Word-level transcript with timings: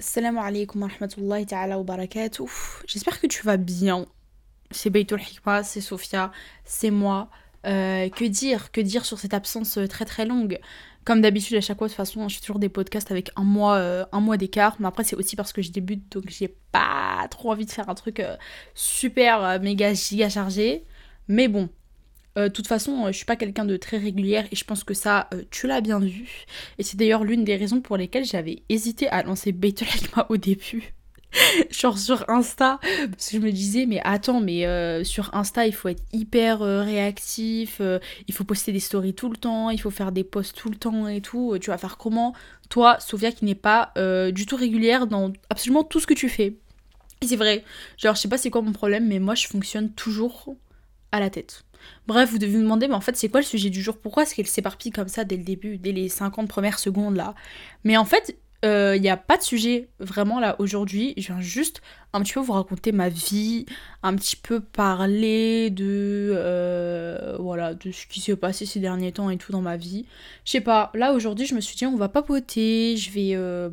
Salam 0.00 0.38
alaikum 0.38 0.82
wa 0.82 0.88
rahmatullahi 0.88 1.44
ta'ala 1.44 1.76
wa 1.76 1.82
barakatuh. 1.82 2.48
J'espère 2.86 3.20
que 3.20 3.26
tu 3.26 3.42
vas 3.42 3.56
bien. 3.56 4.06
C'est 4.70 4.90
Beitul 4.90 5.20
Hikma, 5.20 5.64
c'est 5.64 5.80
Sophia, 5.80 6.30
c'est 6.64 6.92
moi. 6.92 7.28
Euh, 7.66 8.08
que 8.08 8.24
dire 8.24 8.70
Que 8.70 8.80
dire 8.80 9.04
sur 9.04 9.18
cette 9.18 9.34
absence 9.34 9.76
euh, 9.76 9.88
très 9.88 10.04
très 10.04 10.24
longue? 10.24 10.60
Comme 11.04 11.20
d'habitude, 11.20 11.56
à 11.56 11.60
chaque 11.60 11.78
fois, 11.78 11.88
de 11.88 11.92
toute 11.92 11.96
façon, 11.96 12.28
je 12.28 12.36
fais 12.36 12.40
toujours 12.40 12.60
des 12.60 12.68
podcasts 12.68 13.10
avec 13.10 13.30
un 13.34 13.42
mois, 13.42 13.74
euh, 13.74 14.04
un 14.12 14.20
mois 14.20 14.36
d'écart. 14.36 14.76
Mais 14.78 14.86
après, 14.86 15.02
c'est 15.02 15.16
aussi 15.16 15.34
parce 15.34 15.52
que 15.52 15.62
je 15.62 15.72
débute, 15.72 16.12
donc 16.12 16.26
j'ai 16.28 16.54
pas 16.70 17.26
trop 17.28 17.50
envie 17.50 17.66
de 17.66 17.72
faire 17.72 17.88
un 17.88 17.94
truc 17.96 18.22
super 18.74 19.58
méga 19.60 19.94
giga 19.94 20.28
chargé. 20.28 20.84
Mais 21.26 21.48
bon, 21.48 21.70
de 22.44 22.48
toute 22.48 22.66
façon, 22.66 23.06
je 23.08 23.12
suis 23.12 23.24
pas 23.24 23.36
quelqu'un 23.36 23.64
de 23.64 23.76
très 23.76 23.98
régulière 23.98 24.46
et 24.52 24.56
je 24.56 24.64
pense 24.64 24.84
que 24.84 24.94
ça, 24.94 25.28
tu 25.50 25.66
l'as 25.66 25.80
bien 25.80 25.98
vu. 25.98 26.46
Et 26.78 26.82
c'est 26.82 26.96
d'ailleurs 26.96 27.24
l'une 27.24 27.44
des 27.44 27.56
raisons 27.56 27.80
pour 27.80 27.96
lesquelles 27.96 28.24
j'avais 28.24 28.62
hésité 28.68 29.08
à 29.08 29.22
lancer 29.22 29.52
Beitul 29.52 29.88
Hikma 29.94 30.26
au 30.28 30.36
début. 30.36 30.94
genre 31.70 31.98
sur 31.98 32.28
Insta. 32.28 32.78
Parce 33.10 33.30
que 33.30 33.36
je 33.36 33.42
me 33.42 33.50
disais 33.50 33.86
mais 33.86 34.00
attends 34.04 34.40
mais 34.40 34.66
euh, 34.66 35.04
sur 35.04 35.34
Insta 35.34 35.66
il 35.66 35.74
faut 35.74 35.88
être 35.88 36.02
hyper 36.12 36.62
euh, 36.62 36.82
réactif 36.82 37.78
euh, 37.80 37.98
il 38.26 38.34
faut 38.34 38.44
poster 38.44 38.72
des 38.72 38.80
stories 38.80 39.14
tout 39.14 39.28
le 39.28 39.36
temps 39.36 39.70
il 39.70 39.80
faut 39.80 39.90
faire 39.90 40.12
des 40.12 40.24
posts 40.24 40.56
tout 40.56 40.70
le 40.70 40.76
temps 40.76 41.08
et 41.08 41.20
tout. 41.20 41.56
Tu 41.60 41.70
vas 41.70 41.78
faire 41.78 41.96
comment? 41.96 42.34
Toi 42.68 42.98
Sophia 43.00 43.32
qui 43.32 43.44
n'est 43.44 43.54
pas 43.54 43.92
du 44.32 44.46
tout 44.46 44.56
régulière 44.56 45.06
dans 45.06 45.32
absolument 45.50 45.84
tout 45.84 46.00
ce 46.00 46.06
que 46.06 46.14
tu 46.14 46.28
fais. 46.28 46.56
Et 47.20 47.26
c'est 47.26 47.36
vrai. 47.36 47.64
Genre 47.96 48.14
je 48.14 48.20
sais 48.20 48.28
pas 48.28 48.38
c'est 48.38 48.50
quoi 48.50 48.62
mon 48.62 48.72
problème 48.72 49.06
mais 49.06 49.18
moi 49.18 49.34
je 49.34 49.46
fonctionne 49.46 49.92
toujours 49.92 50.56
à 51.12 51.20
la 51.20 51.30
tête 51.30 51.64
Bref, 52.06 52.30
vous 52.30 52.38
devez 52.38 52.56
vous 52.56 52.62
demander, 52.62 52.88
mais 52.88 52.94
en 52.94 53.00
fait, 53.00 53.16
c'est 53.16 53.28
quoi 53.28 53.40
le 53.40 53.46
sujet 53.46 53.70
du 53.70 53.82
jour? 53.82 53.98
Pourquoi 53.98 54.24
est-ce 54.24 54.34
qu'elle 54.34 54.46
s'éparpille 54.46 54.90
comme 54.90 55.08
ça 55.08 55.24
dès 55.24 55.36
le 55.36 55.44
début, 55.44 55.78
dès 55.78 55.92
les 55.92 56.08
50 56.08 56.48
premières 56.48 56.78
secondes 56.78 57.16
là? 57.16 57.34
Mais 57.84 57.96
en 57.96 58.04
fait, 58.04 58.36
il 58.64 58.68
euh, 58.68 58.98
n'y 58.98 59.08
a 59.08 59.16
pas 59.16 59.36
de 59.36 59.42
sujet 59.42 59.88
vraiment 60.00 60.40
là 60.40 60.56
aujourd'hui. 60.58 61.14
Je 61.16 61.28
viens 61.28 61.40
juste 61.40 61.80
un 62.12 62.22
petit 62.22 62.32
peu 62.32 62.40
vous 62.40 62.54
raconter 62.54 62.90
ma 62.90 63.08
vie, 63.08 63.66
un 64.02 64.16
petit 64.16 64.34
peu 64.34 64.58
parler 64.58 65.70
de 65.70 66.32
euh, 66.34 67.36
voilà 67.38 67.74
de 67.74 67.92
ce 67.92 68.06
qui 68.08 68.20
s'est 68.20 68.34
passé 68.34 68.66
ces 68.66 68.80
derniers 68.80 69.12
temps 69.12 69.30
et 69.30 69.36
tout 69.36 69.52
dans 69.52 69.60
ma 69.60 69.76
vie. 69.76 70.06
Je 70.44 70.50
sais 70.52 70.60
pas. 70.60 70.90
Là 70.94 71.12
aujourd'hui, 71.12 71.46
je 71.46 71.54
me 71.54 71.60
suis 71.60 71.76
dit 71.76 71.86
on 71.86 71.96
va 71.96 72.08
papoter. 72.08 72.96
Je 72.96 73.12
vais 73.12 73.36
euh, 73.36 73.70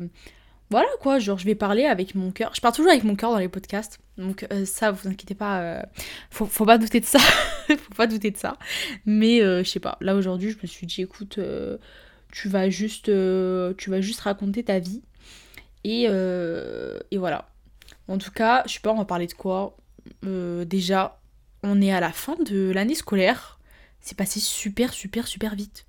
voilà 0.70 0.88
quoi, 1.00 1.18
genre 1.18 1.38
je 1.38 1.44
vais 1.44 1.54
parler 1.54 1.84
avec 1.84 2.14
mon 2.14 2.30
cœur. 2.30 2.52
Je 2.54 2.60
parle 2.60 2.74
toujours 2.74 2.90
avec 2.90 3.04
mon 3.04 3.16
cœur 3.16 3.30
dans 3.30 3.38
les 3.38 3.48
podcasts. 3.48 4.00
Donc 4.18 4.46
ça, 4.64 4.90
vous 4.90 5.08
inquiétez 5.08 5.34
pas, 5.34 5.84
faut, 6.30 6.46
faut, 6.46 6.64
pas 6.64 6.78
douter 6.78 7.00
de 7.00 7.04
ça. 7.04 7.18
faut 7.68 7.94
pas 7.94 8.06
douter 8.06 8.30
de 8.30 8.36
ça. 8.36 8.56
Mais 9.04 9.40
je 9.40 9.62
sais 9.62 9.80
pas, 9.80 9.96
là 10.00 10.16
aujourd'hui 10.16 10.50
je 10.50 10.58
me 10.62 10.66
suis 10.66 10.86
dit 10.86 11.02
écoute, 11.02 11.38
tu 12.36 12.48
vas 12.48 12.68
juste, 12.68 13.08
euh, 13.08 13.72
tu 13.78 13.88
vas 13.88 14.00
juste 14.00 14.20
raconter 14.20 14.62
ta 14.64 14.78
vie. 14.78 15.02
Et, 15.84 16.06
euh, 16.08 16.98
et, 17.10 17.18
voilà. 17.18 17.48
En 18.08 18.18
tout 18.18 18.30
cas, 18.30 18.62
je 18.66 18.74
sais 18.74 18.80
pas, 18.80 18.92
on 18.92 18.98
va 18.98 19.04
parler 19.04 19.26
de 19.26 19.32
quoi. 19.32 19.76
Euh, 20.24 20.64
déjà, 20.66 21.20
on 21.62 21.80
est 21.80 21.92
à 21.92 22.00
la 22.00 22.12
fin 22.12 22.36
de 22.44 22.70
l'année 22.70 22.94
scolaire. 22.94 23.58
C'est 24.00 24.16
passé 24.16 24.38
super, 24.40 24.92
super, 24.92 25.26
super 25.26 25.54
vite. 25.54 25.86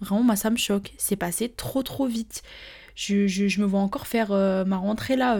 Vraiment, 0.00 0.22
moi, 0.22 0.36
ça 0.36 0.50
me 0.50 0.56
choque. 0.56 0.92
C'est 0.96 1.16
passé 1.16 1.48
trop, 1.48 1.82
trop 1.82 2.06
vite. 2.06 2.42
Je, 2.94 3.26
je, 3.26 3.60
me 3.60 3.66
vois 3.66 3.80
encore 3.80 4.06
faire 4.06 4.30
ma 4.30 4.76
rentrée 4.76 5.16
là 5.16 5.36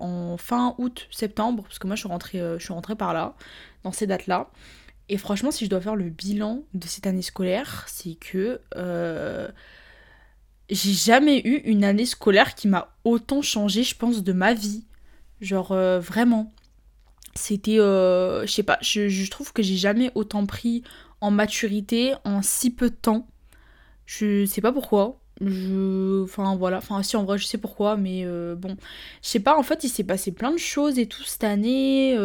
en 0.00 0.36
fin 0.36 0.74
août, 0.78 1.08
septembre, 1.10 1.62
parce 1.64 1.78
que 1.78 1.86
moi 1.86 1.96
je 1.96 2.00
suis 2.00 2.08
rentrée, 2.08 2.38
je 2.38 2.62
suis 2.62 2.72
rentrée 2.72 2.96
par 2.96 3.12
là, 3.12 3.34
dans 3.82 3.92
ces 3.92 4.06
dates-là. 4.06 4.50
Et 5.08 5.18
franchement, 5.18 5.50
si 5.50 5.64
je 5.64 5.70
dois 5.70 5.80
faire 5.80 5.96
le 5.96 6.08
bilan 6.08 6.62
de 6.72 6.86
cette 6.86 7.06
année 7.06 7.22
scolaire, 7.22 7.84
c'est 7.88 8.14
que 8.14 8.60
j'ai 10.70 10.92
jamais 10.92 11.40
eu 11.44 11.56
une 11.64 11.84
année 11.84 12.06
scolaire 12.06 12.54
qui 12.54 12.68
m'a 12.68 12.94
autant 13.04 13.42
changé, 13.42 13.82
je 13.82 13.96
pense, 13.96 14.22
de 14.22 14.32
ma 14.32 14.54
vie. 14.54 14.84
Genre, 15.40 15.72
euh, 15.72 16.00
vraiment. 16.00 16.52
C'était, 17.34 17.80
euh, 17.80 18.46
je 18.46 18.52
sais 18.52 18.62
pas, 18.62 18.78
je, 18.80 19.28
trouve 19.30 19.52
que 19.52 19.62
j'ai 19.62 19.76
jamais 19.76 20.10
autant 20.14 20.46
pris 20.46 20.84
en 21.20 21.30
maturité 21.30 22.14
en 22.24 22.42
si 22.42 22.70
peu 22.70 22.90
de 22.90 22.94
temps. 22.94 23.26
Je 24.06 24.46
sais 24.46 24.60
pas 24.60 24.72
pourquoi. 24.72 25.20
Je... 25.40 26.22
Enfin, 26.22 26.56
voilà. 26.56 26.78
Enfin, 26.78 27.02
si, 27.02 27.16
en 27.16 27.24
vrai, 27.24 27.38
je 27.38 27.46
sais 27.46 27.58
pourquoi, 27.58 27.96
mais 27.96 28.22
euh, 28.24 28.54
bon. 28.54 28.76
Je 29.22 29.28
sais 29.28 29.40
pas, 29.40 29.56
en 29.58 29.62
fait, 29.62 29.84
il 29.84 29.88
s'est 29.88 30.04
passé 30.04 30.32
plein 30.32 30.52
de 30.52 30.58
choses 30.58 30.98
et 30.98 31.06
tout 31.06 31.22
cette 31.24 31.44
année. 31.44 32.16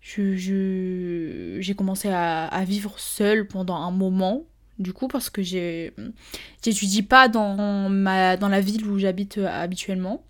je, 0.00 1.56
j'ai 1.60 1.74
commencé 1.74 2.08
à, 2.10 2.64
vivre 2.64 2.98
seule 2.98 3.46
pendant 3.46 3.76
un 3.76 3.90
moment 3.90 4.44
du 4.78 4.92
coup 4.92 5.08
parce 5.08 5.30
que 5.30 5.42
j'étudie 5.42 7.02
pas 7.02 7.28
dans 7.28 7.88
ma 7.88 8.36
dans 8.36 8.48
la 8.48 8.60
ville 8.60 8.86
où 8.86 8.98
j'habite 8.98 9.38
euh, 9.38 9.46
habituellement 9.46 10.24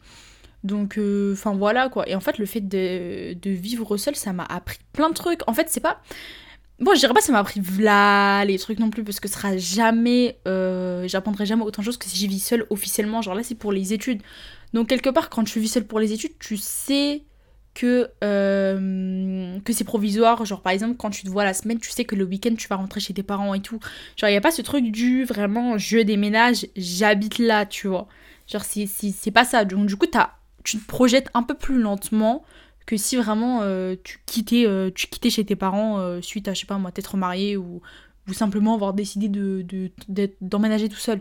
donc 0.65 0.99
euh, 0.99 1.33
enfin 1.33 1.55
voilà 1.55 1.89
quoi 1.89 2.09
et 2.09 2.15
en 2.15 2.21
fait 2.21 2.39
le 2.39 2.47
fait 2.47 2.61
de, 2.61 3.35
de 3.35 3.51
vivre 3.51 3.97
seul 3.97 4.15
ça 4.15 4.33
m'a 4.33 4.45
appris 4.45 4.79
plein 4.93 5.09
de 5.09 5.15
trucs 5.15 5.41
en 5.49 5.55
fait 5.55 5.69
c'est 5.69 5.81
pas 5.81 6.01
bon 6.83 6.95
je 6.95 6.99
dirais 6.99 7.15
pas 7.15 7.21
ça 7.21 7.33
m'a 7.33 7.39
appris 7.39 7.61
voilà 7.61 8.45
les 8.45 8.59
trucs 8.59 8.79
non 8.79 8.91
plus 8.91 9.05
parce 9.05 9.21
que 9.21 9.29
ce 9.29 9.35
sera 9.35 9.57
jamais 9.57 10.39
euh, 10.47 11.07
j'apprendrai 11.09 11.47
jamais 11.47 11.63
autant 11.63 11.83
de 11.83 11.87
choses 11.87 11.97
que 11.97 12.07
si 12.07 12.17
j'y 12.17 12.27
vis 12.29 12.41
seule 12.41 12.67
officiellement 12.71 13.23
genre 13.23 13.35
là 13.35 13.43
c'est 13.43 13.55
pour 13.55 13.73
les 13.73 13.93
études 13.93 14.23
donc 14.75 14.89
quelque 14.89 15.11
part 15.11 15.31
quand 15.31 15.45
tu 15.45 15.61
vis 15.61 15.69
seule 15.69 15.85
pour 15.85 16.01
les 16.01 16.13
études 16.13 16.39
tu 16.39 16.57
sais 16.57 17.23
que, 17.75 18.11
euh, 18.23 19.59
que 19.61 19.73
c'est 19.73 19.85
provisoire. 19.85 20.45
Genre, 20.45 20.61
par 20.61 20.73
exemple, 20.73 20.97
quand 20.97 21.11
tu 21.11 21.23
te 21.23 21.29
vois 21.29 21.45
la 21.45 21.55
semaine, 21.55 21.79
tu 21.79 21.91
sais 21.91 22.05
que 22.05 22.15
le 22.15 22.25
week-end, 22.25 22.55
tu 22.57 22.69
vas 22.69 22.77
rentrer 22.77 23.01
chez 23.01 23.15
tes 23.15 23.23
parents 23.23 23.55
et 23.55 23.61
tout. 23.61 23.79
Genre, 24.17 24.29
il 24.29 24.33
n'y 24.33 24.39
a 24.39 24.41
pas 24.41 24.51
ce 24.51 24.63
truc 24.63 24.91
du 24.91 25.25
vraiment, 25.25 25.79
je 25.79 25.99
déménage, 25.99 26.67
j'habite 26.77 27.39
là, 27.39 27.67
tu 27.67 27.89
vois. 27.89 28.09
Genre, 28.47 28.63
c'est 28.65 29.31
pas 29.31 29.45
ça. 29.45 29.65
Donc, 29.65 29.87
du 29.87 29.97
coup, 29.97 30.07
tu 30.65 30.79
te 30.79 30.87
projettes 30.87 31.31
un 31.35 31.43
peu 31.43 31.55
plus 31.55 31.81
lentement 31.81 32.45
que 32.87 32.97
si 32.97 33.17
vraiment 33.17 33.61
euh, 33.63 33.95
tu, 34.03 34.19
quittais, 34.27 34.67
euh, 34.67 34.91
tu 34.95 35.07
quittais 35.07 35.31
chez 35.31 35.45
tes 35.45 35.57
parents 35.57 36.21
suite 36.23 36.49
à, 36.49 36.55
je 36.55 36.61
sais 36.61 36.67
pas 36.67 36.79
moi, 36.79 36.93
t'être 36.93 37.17
marié 37.17 37.57
ou, 37.57 37.81
ou 38.29 38.33
simplement 38.33 38.75
avoir 38.75 38.95
décidé 38.95 39.29
d'emménager 39.29 40.85
de, 40.85 40.89
de, 40.89 40.95
tout 40.95 41.01
seul. 41.01 41.21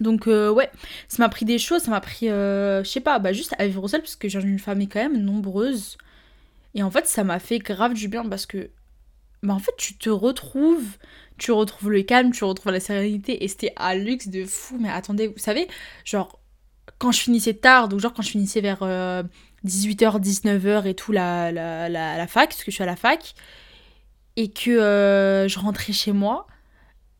Donc 0.00 0.26
euh, 0.26 0.50
ouais, 0.50 0.70
ça 1.08 1.22
m'a 1.22 1.28
pris 1.28 1.44
des 1.44 1.58
choses, 1.58 1.82
ça 1.82 1.90
m'a 1.90 2.00
pris, 2.00 2.28
euh, 2.28 2.82
je 2.82 2.88
sais 2.88 3.00
pas, 3.00 3.18
bah 3.18 3.32
juste 3.32 3.54
à 3.58 3.66
vivre 3.66 3.86
seule 3.88 4.00
parce 4.00 4.16
que 4.16 4.28
j'ai 4.28 4.40
une 4.40 4.58
famille 4.58 4.88
quand 4.88 5.00
même 5.00 5.22
nombreuse. 5.22 5.98
Et 6.74 6.82
en 6.82 6.90
fait, 6.90 7.06
ça 7.06 7.22
m'a 7.22 7.38
fait 7.38 7.60
grave 7.60 7.94
du 7.94 8.08
bien 8.08 8.24
parce 8.28 8.46
que, 8.46 8.70
bah 9.44 9.54
en 9.54 9.60
fait, 9.60 9.74
tu 9.78 9.96
te 9.96 10.10
retrouves, 10.10 10.98
tu 11.38 11.52
retrouves 11.52 11.90
le 11.90 12.02
calme, 12.02 12.32
tu 12.32 12.42
retrouves 12.42 12.72
la 12.72 12.80
sérénité 12.80 13.44
et 13.44 13.48
c'était 13.48 13.72
un 13.76 13.94
luxe 13.94 14.28
de 14.28 14.44
fou. 14.44 14.78
Mais 14.80 14.88
attendez, 14.88 15.28
vous 15.28 15.38
savez, 15.38 15.68
genre, 16.04 16.40
quand 16.98 17.12
je 17.12 17.20
finissais 17.20 17.54
tard, 17.54 17.88
donc 17.88 18.00
genre 18.00 18.12
quand 18.12 18.22
je 18.22 18.30
finissais 18.30 18.60
vers 18.60 18.82
18h, 19.64 20.16
euh, 20.16 20.18
19h 20.18 20.86
et 20.86 20.94
tout 20.94 21.12
la, 21.12 21.52
la, 21.52 21.88
la, 21.88 22.16
la, 22.16 22.26
fac, 22.26 22.50
parce 22.50 22.64
que 22.64 22.70
je 22.70 22.76
suis 22.76 22.82
à 22.82 22.86
la 22.86 22.96
fac, 22.96 23.34
et 24.36 24.50
que 24.50 25.46
je 25.48 25.58
rentrais 25.58 25.92
chez 25.92 26.12
moi, 26.12 26.46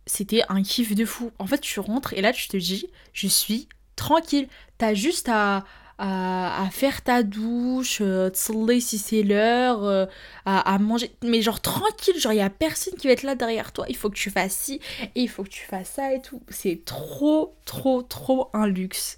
c'était 0.06 0.42
un 0.48 0.62
kiff 0.62 0.94
de 0.94 1.04
fou. 1.04 1.30
En 1.38 1.46
fait, 1.46 1.60
tu 1.60 1.80
rentres 1.80 2.12
et 2.14 2.20
là, 2.20 2.32
tu 2.32 2.48
te 2.48 2.56
dis, 2.56 2.86
je 3.12 3.26
suis 3.26 3.68
tranquille. 3.96 4.48
T'as 4.78 4.94
juste 4.94 5.28
à, 5.30 5.64
à, 5.98 6.68
faire 6.72 7.02
ta 7.02 7.22
douche, 7.22 7.98
euh, 8.00 8.30
si 8.34 8.98
c'est 8.98 9.22
l'heure, 9.22 9.84
euh, 9.84 10.06
à, 10.44 10.78
manger. 10.78 11.10
Mais 11.22 11.42
genre 11.42 11.60
tranquille, 11.60 12.18
genre 12.18 12.32
il 12.32 12.38
y 12.38 12.42
a 12.42 12.50
personne 12.50 12.94
qui 12.94 13.06
va 13.06 13.12
être 13.12 13.22
là 13.22 13.34
derrière 13.34 13.72
toi. 13.72 13.86
Il 13.88 13.96
faut 13.96 14.10
que 14.10 14.16
tu 14.16 14.30
fasses 14.30 14.54
ci 14.54 14.80
et 15.14 15.22
il 15.22 15.28
faut 15.28 15.44
que 15.44 15.48
tu 15.48 15.64
fasses 15.64 15.90
ça 15.90 16.12
et 16.12 16.20
tout. 16.20 16.42
C'est 16.48 16.84
trop, 16.84 17.54
trop, 17.64 18.02
trop 18.02 18.50
un 18.52 18.66
luxe. 18.66 19.16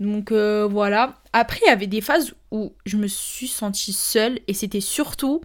Donc 0.00 0.32
euh, 0.32 0.66
voilà. 0.66 1.20
Après, 1.32 1.60
il 1.64 1.68
y 1.68 1.72
avait 1.72 1.86
des 1.86 2.00
phases 2.00 2.34
où 2.50 2.72
je 2.86 2.96
me 2.96 3.06
suis 3.06 3.48
sentie 3.48 3.92
seule 3.92 4.40
et 4.46 4.54
c'était 4.54 4.80
surtout 4.80 5.40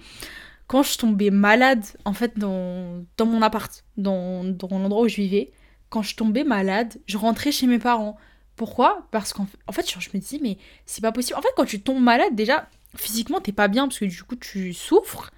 quand 0.67 0.83
je 0.83 0.97
tombais 0.97 1.29
malade, 1.29 1.85
en 2.05 2.13
fait, 2.13 2.37
dans, 2.37 3.03
dans 3.17 3.25
mon 3.25 3.41
appart, 3.41 3.83
dans, 3.97 4.43
dans 4.43 4.79
l'endroit 4.79 5.03
où 5.03 5.07
je 5.07 5.17
vivais, 5.17 5.51
quand 5.89 6.01
je 6.01 6.15
tombais 6.15 6.43
malade, 6.43 6.97
je 7.05 7.17
rentrais 7.17 7.51
chez 7.51 7.67
mes 7.67 7.79
parents. 7.79 8.17
Pourquoi? 8.55 9.07
Parce 9.11 9.33
qu'en 9.33 9.47
en 9.67 9.71
fait, 9.71 9.87
je 9.87 10.09
me 10.13 10.19
dis, 10.19 10.39
mais 10.41 10.57
c'est 10.85 11.01
pas 11.01 11.11
possible. 11.11 11.37
En 11.37 11.41
fait, 11.41 11.53
quand 11.55 11.65
tu 11.65 11.81
tombes 11.81 12.01
malade, 12.01 12.35
déjà, 12.35 12.67
physiquement, 12.95 13.41
t'es 13.41 13.51
pas 13.51 13.67
bien 13.67 13.87
parce 13.87 13.99
que 13.99 14.05
du 14.05 14.23
coup, 14.23 14.35
tu 14.35 14.73
souffres. 14.73 15.31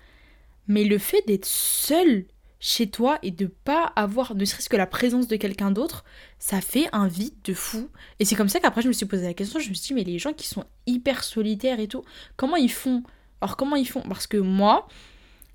Mais 0.67 0.83
le 0.83 0.97
fait 0.97 1.23
d'être 1.27 1.45
seul 1.45 2.25
chez 2.65 2.87
toi 2.87 3.19
et 3.21 3.29
de 3.29 3.45
pas 3.45 3.93
avoir 3.95 4.33
ne 4.33 4.43
serait-ce 4.43 4.69
que 4.69 4.75
la 4.75 4.87
présence 4.87 5.27
de 5.27 5.35
quelqu'un 5.35 5.69
d'autre, 5.69 6.03
ça 6.39 6.61
fait 6.61 6.87
un 6.93 7.07
vide 7.07 7.35
de 7.43 7.53
fou. 7.53 7.89
Et 8.19 8.25
c'est 8.25 8.33
comme 8.33 8.49
ça 8.49 8.59
qu'après, 8.59 8.81
je 8.81 8.87
me 8.87 8.93
suis 8.93 9.05
posé 9.05 9.23
la 9.23 9.35
question, 9.35 9.59
je 9.59 9.69
me 9.69 9.75
suis 9.75 9.89
dit, 9.89 9.93
mais 9.93 10.03
les 10.03 10.17
gens 10.17 10.33
qui 10.33 10.47
sont 10.47 10.63
hyper 10.87 11.23
solitaires 11.23 11.79
et 11.79 11.87
tout, 11.87 12.01
comment 12.37 12.55
ils 12.55 12.71
font? 12.71 13.03
Alors, 13.39 13.55
comment 13.55 13.75
ils 13.75 13.87
font? 13.87 14.01
Parce 14.01 14.25
que 14.25 14.37
moi, 14.37 14.87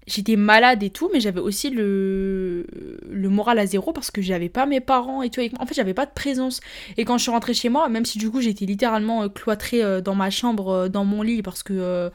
j'étais 0.07 0.37
malade 0.37 0.85
et 0.85 0.91
tout, 0.91 1.11
mais 1.13 1.19
j'avais 1.19 1.41
aussi 1.41 1.71
le, 1.71 2.65
le 3.11 3.29
moral 3.29 3.59
à 3.59 3.67
zéro 3.67 3.93
parce 3.93 4.13
que 4.13 4.23
j'avais 4.23 4.49
pas 4.49 4.65
mes 4.67 4.81
parents 4.81 5.23
et 5.23 5.31
tout 5.31 5.41
En 5.59 5.67
fait, 5.67 5.75
j'avais 5.75 5.95
pas 5.95 6.07
de 6.07 6.13
présence. 6.13 6.61
Et 6.97 7.05
quand 7.05 7.19
je 7.19 7.23
suis 7.25 7.33
rentrée 7.33 7.55
chez 7.55 7.71
moi, 7.71 7.89
même 7.89 8.05
si 8.05 8.19
du 8.19 8.31
coup 8.31 8.41
j'étais 8.41 8.67
littéralement 8.67 9.25
euh, 9.25 9.29
cloîtrée 9.29 9.83
euh, 9.83 10.01
dans 10.01 10.15
ma 10.15 10.31
chambre, 10.31 10.69
euh, 10.69 10.89
dans 10.89 11.05
mon 11.05 11.23
lit, 11.23 11.43
parce 11.43 11.65
que 11.65 12.13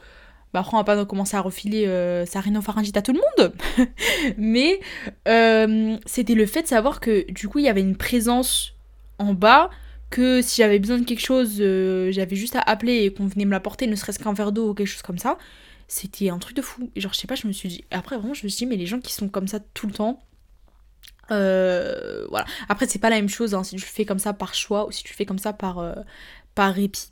bah, 0.56 0.60
après 0.60 0.76
on 0.76 0.80
va 0.80 0.84
pas 0.84 1.04
commencer 1.04 1.36
à 1.36 1.40
refiler 1.40 1.86
sa 2.26 2.40
rhinopharyngite 2.40 2.96
à 2.96 3.02
tout 3.02 3.12
le 3.12 3.20
monde. 3.20 3.52
mais 4.36 4.80
c'était 6.06 6.34
le 6.34 6.46
fait 6.46 6.62
de 6.62 6.68
savoir 6.68 7.00
que 7.00 7.30
du 7.30 7.48
coup 7.48 7.58
il 7.58 7.64
y 7.64 7.68
avait 7.68 7.80
une 7.80 7.96
présence 7.96 8.74
en 9.18 9.34
bas 9.34 9.70
que 10.10 10.40
si 10.42 10.62
j'avais 10.62 10.78
besoin 10.78 10.98
de 10.98 11.04
quelque 11.04 11.24
chose, 11.24 11.56
euh, 11.60 12.10
j'avais 12.12 12.36
juste 12.36 12.56
à 12.56 12.60
appeler 12.60 13.04
et 13.04 13.12
qu'on 13.12 13.26
venait 13.26 13.44
me 13.44 13.50
l'apporter, 13.50 13.86
ne 13.86 13.96
serait-ce 13.96 14.18
qu'un 14.18 14.32
verre 14.32 14.52
d'eau 14.52 14.70
ou 14.70 14.74
quelque 14.74 14.86
chose 14.86 15.02
comme 15.02 15.18
ça. 15.18 15.38
C'était 15.88 16.30
un 16.30 16.38
truc 16.38 16.56
de 16.56 16.62
fou. 16.62 16.90
Et 16.94 17.00
genre, 17.00 17.12
je 17.12 17.18
sais 17.18 17.26
pas, 17.26 17.34
je 17.34 17.46
me 17.46 17.52
suis 17.52 17.68
dit. 17.68 17.84
Après, 17.90 18.16
vraiment, 18.16 18.34
je 18.34 18.44
me 18.44 18.48
suis 18.48 18.58
dit, 18.58 18.66
mais 18.66 18.76
les 18.76 18.86
gens 18.86 19.00
qui 19.00 19.12
sont 19.12 19.28
comme 19.28 19.48
ça 19.48 19.60
tout 19.60 19.86
le 19.86 19.92
temps. 19.92 20.22
Euh, 21.30 22.26
voilà. 22.30 22.46
Après, 22.68 22.86
c'est 22.86 22.98
pas 22.98 23.10
la 23.10 23.16
même 23.16 23.28
chose 23.28 23.54
hein, 23.54 23.64
si 23.64 23.76
tu 23.76 23.82
le 23.82 23.86
fais 23.86 24.04
comme 24.04 24.18
ça 24.18 24.32
par 24.32 24.54
choix 24.54 24.86
ou 24.86 24.92
si 24.92 25.02
tu 25.02 25.12
le 25.12 25.16
fais 25.16 25.26
comme 25.26 25.38
ça 25.38 25.56
euh, 25.62 25.94
par 26.54 26.74
répit. 26.74 27.10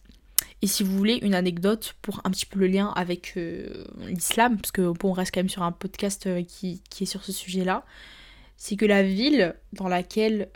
Et 0.64 0.66
si 0.66 0.82
vous 0.82 0.96
voulez 0.96 1.18
une 1.20 1.34
anecdote 1.34 1.94
pour 2.00 2.22
un 2.24 2.30
petit 2.30 2.46
peu 2.46 2.58
le 2.58 2.68
lien 2.68 2.90
avec 2.96 3.38
l'islam, 3.98 4.56
parce 4.56 4.72
que 4.72 4.92
bon, 4.92 5.10
on 5.10 5.12
reste 5.12 5.34
quand 5.34 5.40
même 5.40 5.50
sur 5.50 5.62
un 5.62 5.72
podcast 5.72 6.26
qui, 6.46 6.80
qui, 6.88 7.02
est 7.02 7.06
sur 7.06 7.22
ce 7.22 7.32
sujet-là, 7.32 7.84
c'est 8.56 8.76
que 8.76 8.86
la 8.86 9.02
ville 9.02 9.56
dans 9.74 9.88
laquelle 9.88 10.48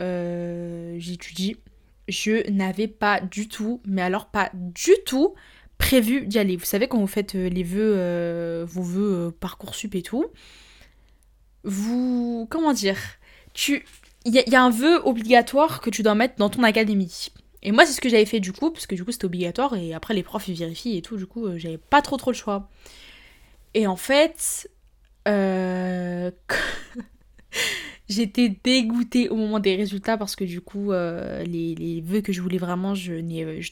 j'étudie, 0.97 1.57
je 2.07 2.49
n'avais 2.49 2.87
pas 2.87 3.21
du 3.21 3.47
tout, 3.47 3.81
mais 3.85 4.01
alors 4.01 4.25
pas 4.25 4.49
du 4.55 4.93
tout, 5.05 5.35
prévu 5.79 6.27
d'y 6.27 6.37
aller. 6.37 6.55
Vous 6.55 6.65
savez, 6.65 6.87
quand 6.87 6.99
vous 6.99 7.07
faites 7.07 7.33
euh, 7.33 7.49
les 7.49 7.63
vœux, 7.63 7.95
euh, 7.97 8.65
vos 8.67 8.83
vœux 8.83 9.13
euh, 9.13 9.31
Parcoursup 9.31 9.95
et 9.95 10.03
tout, 10.03 10.27
vous. 11.63 12.47
Comment 12.51 12.73
dire. 12.73 12.97
Il 14.25 14.35
y, 14.35 14.55
a 14.55 14.63
un 14.63 14.69
vœu 14.69 15.01
obligatoire 15.05 15.81
que 15.81 15.89
tu 15.89 16.03
dois 16.03 16.13
mettre 16.13 16.35
dans 16.35 16.49
ton 16.49 16.63
académie. 16.63 17.29
Et 17.63 17.71
moi, 17.71 17.85
c'est 17.85 17.93
ce 17.93 18.01
que 18.01 18.09
j'avais 18.09 18.25
fait 18.25 18.39
du 18.39 18.53
coup, 18.53 18.71
parce 18.71 18.87
que 18.87 18.95
du 18.95 19.03
coup, 19.03 19.11
c'était 19.11 19.25
obligatoire, 19.25 19.75
et 19.75 19.93
après, 19.93 20.13
les 20.13 20.23
profs, 20.23 20.47
ils 20.47 20.55
vérifient 20.55 20.97
et 20.97 21.01
tout, 21.01 21.17
du 21.17 21.25
coup, 21.25 21.45
j'avais 21.57 21.77
pas 21.77 22.01
trop 22.01 22.17
trop 22.17 22.31
le 22.31 22.37
choix. 22.37 22.69
Et 23.73 23.87
en 23.87 23.97
fait. 23.97 24.69
Euh... 25.27 26.31
J'étais 28.09 28.49
dégoûtée 28.63 29.29
au 29.29 29.35
moment 29.35 29.59
des 29.59 29.75
résultats 29.75 30.17
parce 30.17 30.35
que 30.35 30.43
du 30.43 30.61
coup, 30.61 30.91
euh, 30.91 31.43
les, 31.43 31.75
les, 31.75 32.01
vœux 32.01 32.21
que 32.21 32.33
je 32.33 32.41
voulais 32.41 32.57
vraiment, 32.57 32.95
je 32.95 33.13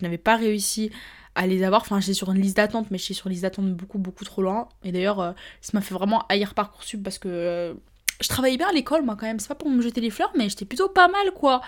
n'avais 0.04 0.20
pas 0.20 0.36
réussi 0.36 0.92
à 1.34 1.48
les 1.48 1.64
avoir. 1.64 1.82
Enfin, 1.82 2.00
j'étais 2.00 2.14
sur 2.14 2.32
une 2.32 2.40
liste 2.40 2.58
d'attente, 2.58 2.92
mais 2.92 3.00
j'étais 3.00 3.16
sur 3.16 3.28
une 3.28 3.32
liste 3.32 3.42
d'attente 3.42 3.74
beaucoup, 3.74 3.98
beaucoup 3.98 4.26
trop 4.26 4.44
loin. 4.44 4.70
Et 4.84 4.92
d'ailleurs, 4.92 5.20
euh, 5.22 5.32
ça 5.62 5.72
m'a 5.74 5.82
fait 5.82 5.96
vraiment 5.96 6.24
haïr 6.30 6.54
Parcoursup 6.54 7.02
parce 7.02 7.18
que 7.18 7.28
euh, 7.28 7.74
je 8.22 8.28
travaillais 8.28 8.58
bien 8.58 8.70
à 8.70 8.74
l'école, 8.74 9.02
moi, 9.02 9.16
quand 9.20 9.26
même. 9.26 9.40
C'est 9.40 9.48
pas 9.48 9.56
pour 9.56 9.72
me 9.72 9.82
jeter 9.82 10.02
les 10.02 10.12
fleurs, 10.12 10.32
mais 10.38 10.50
j'étais 10.50 10.66
plutôt 10.66 10.90
pas 10.90 11.08
mal, 11.08 11.32
quoi. 11.34 11.62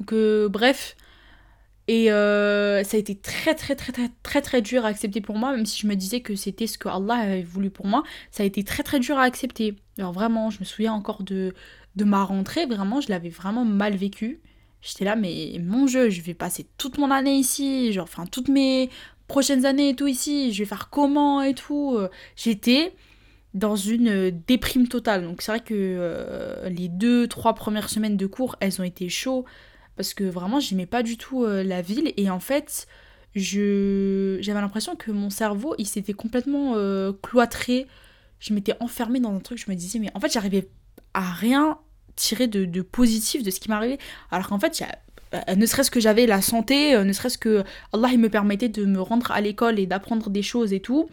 Donc, 0.00 0.12
bref. 0.50 0.96
Et 1.88 2.06
ça 2.08 2.96
a 2.96 2.98
été 2.98 3.14
très, 3.14 3.54
très, 3.54 3.76
très, 3.76 3.92
très, 3.92 4.10
très, 4.22 4.42
très 4.42 4.62
dur 4.62 4.84
à 4.84 4.88
accepter 4.88 5.20
pour 5.20 5.36
moi, 5.36 5.54
même 5.54 5.66
si 5.66 5.80
je 5.80 5.86
me 5.86 5.94
disais 5.94 6.20
que 6.20 6.34
c'était 6.34 6.66
ce 6.66 6.78
que 6.78 6.88
Allah 6.88 7.14
avait 7.14 7.42
voulu 7.42 7.70
pour 7.70 7.86
moi. 7.86 8.02
Ça 8.30 8.42
a 8.42 8.46
été 8.46 8.64
très, 8.64 8.82
très 8.82 8.98
dur 8.98 9.18
à 9.18 9.22
accepter. 9.22 9.76
Alors, 9.98 10.12
vraiment, 10.12 10.50
je 10.50 10.60
me 10.60 10.64
souviens 10.64 10.92
encore 10.92 11.22
de 11.22 11.54
de 11.96 12.04
ma 12.04 12.24
rentrée, 12.24 12.66
vraiment, 12.66 13.00
je 13.00 13.08
l'avais 13.08 13.30
vraiment 13.30 13.64
mal 13.64 13.96
vécu. 13.96 14.40
J'étais 14.82 15.04
là, 15.04 15.16
mais 15.16 15.58
mon 15.64 15.86
jeu, 15.86 16.10
je 16.10 16.20
vais 16.20 16.34
passer 16.34 16.66
toute 16.76 16.98
mon 16.98 17.10
année 17.10 17.36
ici, 17.36 17.92
genre, 17.92 18.04
enfin, 18.04 18.26
toutes 18.26 18.48
mes 18.48 18.90
prochaines 19.28 19.64
années 19.64 19.90
et 19.90 19.96
tout 19.96 20.06
ici, 20.06 20.52
je 20.52 20.62
vais 20.62 20.68
faire 20.68 20.90
comment 20.90 21.40
et 21.42 21.54
tout. 21.54 21.98
J'étais 22.36 22.92
dans 23.54 23.74
une 23.74 24.30
déprime 24.46 24.86
totale. 24.86 25.24
Donc 25.24 25.42
c'est 25.42 25.50
vrai 25.50 25.60
que 25.60 25.74
euh, 25.74 26.68
les 26.68 26.88
deux, 26.88 27.26
trois 27.26 27.54
premières 27.54 27.88
semaines 27.88 28.16
de 28.16 28.26
cours, 28.26 28.56
elles 28.60 28.80
ont 28.80 28.84
été 28.84 29.08
chaudes 29.08 29.44
parce 29.96 30.14
que 30.14 30.24
vraiment, 30.24 30.60
j'aimais 30.60 30.86
pas 30.86 31.02
du 31.02 31.16
tout 31.16 31.44
euh, 31.44 31.62
la 31.62 31.82
ville 31.82 32.12
et 32.16 32.30
en 32.30 32.40
fait, 32.40 32.86
je 33.34 34.38
j'avais 34.40 34.60
l'impression 34.60 34.96
que 34.96 35.10
mon 35.10 35.30
cerveau, 35.30 35.74
il 35.78 35.86
s'était 35.86 36.14
complètement 36.14 36.74
euh, 36.76 37.12
cloîtré. 37.22 37.86
Je 38.38 38.54
m'étais 38.54 38.74
enfermée 38.80 39.20
dans 39.20 39.34
un 39.34 39.40
truc, 39.40 39.58
je 39.58 39.70
me 39.70 39.76
disais, 39.76 39.98
mais 39.98 40.10
en 40.14 40.20
fait, 40.20 40.32
j'arrivais 40.32 40.68
à 41.14 41.32
rien 41.32 41.78
tirer 42.16 42.46
de, 42.46 42.82
positif 42.82 43.42
de 43.42 43.50
ce 43.50 43.60
qui 43.60 43.68
m'arrivait. 43.68 43.98
Alors 44.30 44.48
qu'en 44.48 44.58
fait, 44.58 44.82
euh, 45.34 45.54
ne 45.54 45.66
serait-ce 45.66 45.90
que 45.90 46.00
j'avais 46.00 46.26
la 46.26 46.42
santé, 46.42 46.94
euh, 46.94 47.04
ne 47.04 47.12
serait-ce 47.12 47.38
que 47.38 47.62
Allah 47.92 48.08
il 48.12 48.18
me 48.18 48.30
permettait 48.30 48.68
de 48.68 48.84
me 48.84 49.00
rendre 49.00 49.30
à 49.30 49.40
l'école 49.40 49.78
et 49.78 49.86
d'apprendre 49.86 50.30
des 50.30 50.42
choses 50.42 50.72
et 50.72 50.80
tout. 50.80 51.08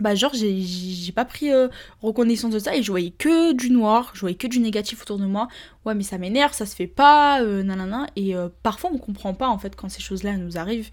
Bah 0.00 0.14
genre 0.16 0.32
j'ai 0.34 1.12
pas 1.12 1.24
pris 1.24 1.52
euh, 1.52 1.68
reconnaissance 2.02 2.52
de 2.52 2.58
ça 2.58 2.74
et 2.76 2.82
je 2.82 2.90
voyais 2.90 3.10
que 3.10 3.52
du 3.52 3.70
noir, 3.70 4.10
je 4.14 4.20
voyais 4.20 4.36
que 4.36 4.48
du 4.48 4.58
négatif 4.58 5.02
autour 5.02 5.18
de 5.18 5.26
moi. 5.26 5.48
Ouais 5.84 5.94
mais 5.94 6.02
ça 6.02 6.18
m'énerve, 6.18 6.52
ça 6.52 6.66
se 6.66 6.74
fait 6.74 6.88
pas, 6.88 7.40
nanana. 7.42 8.08
Et 8.16 8.34
parfois 8.62 8.90
on 8.92 8.98
comprend 8.98 9.34
pas 9.34 9.48
en 9.48 9.58
fait 9.58 9.76
quand 9.76 9.88
ces 9.88 10.02
choses-là 10.02 10.36
nous 10.36 10.58
arrivent. 10.58 10.90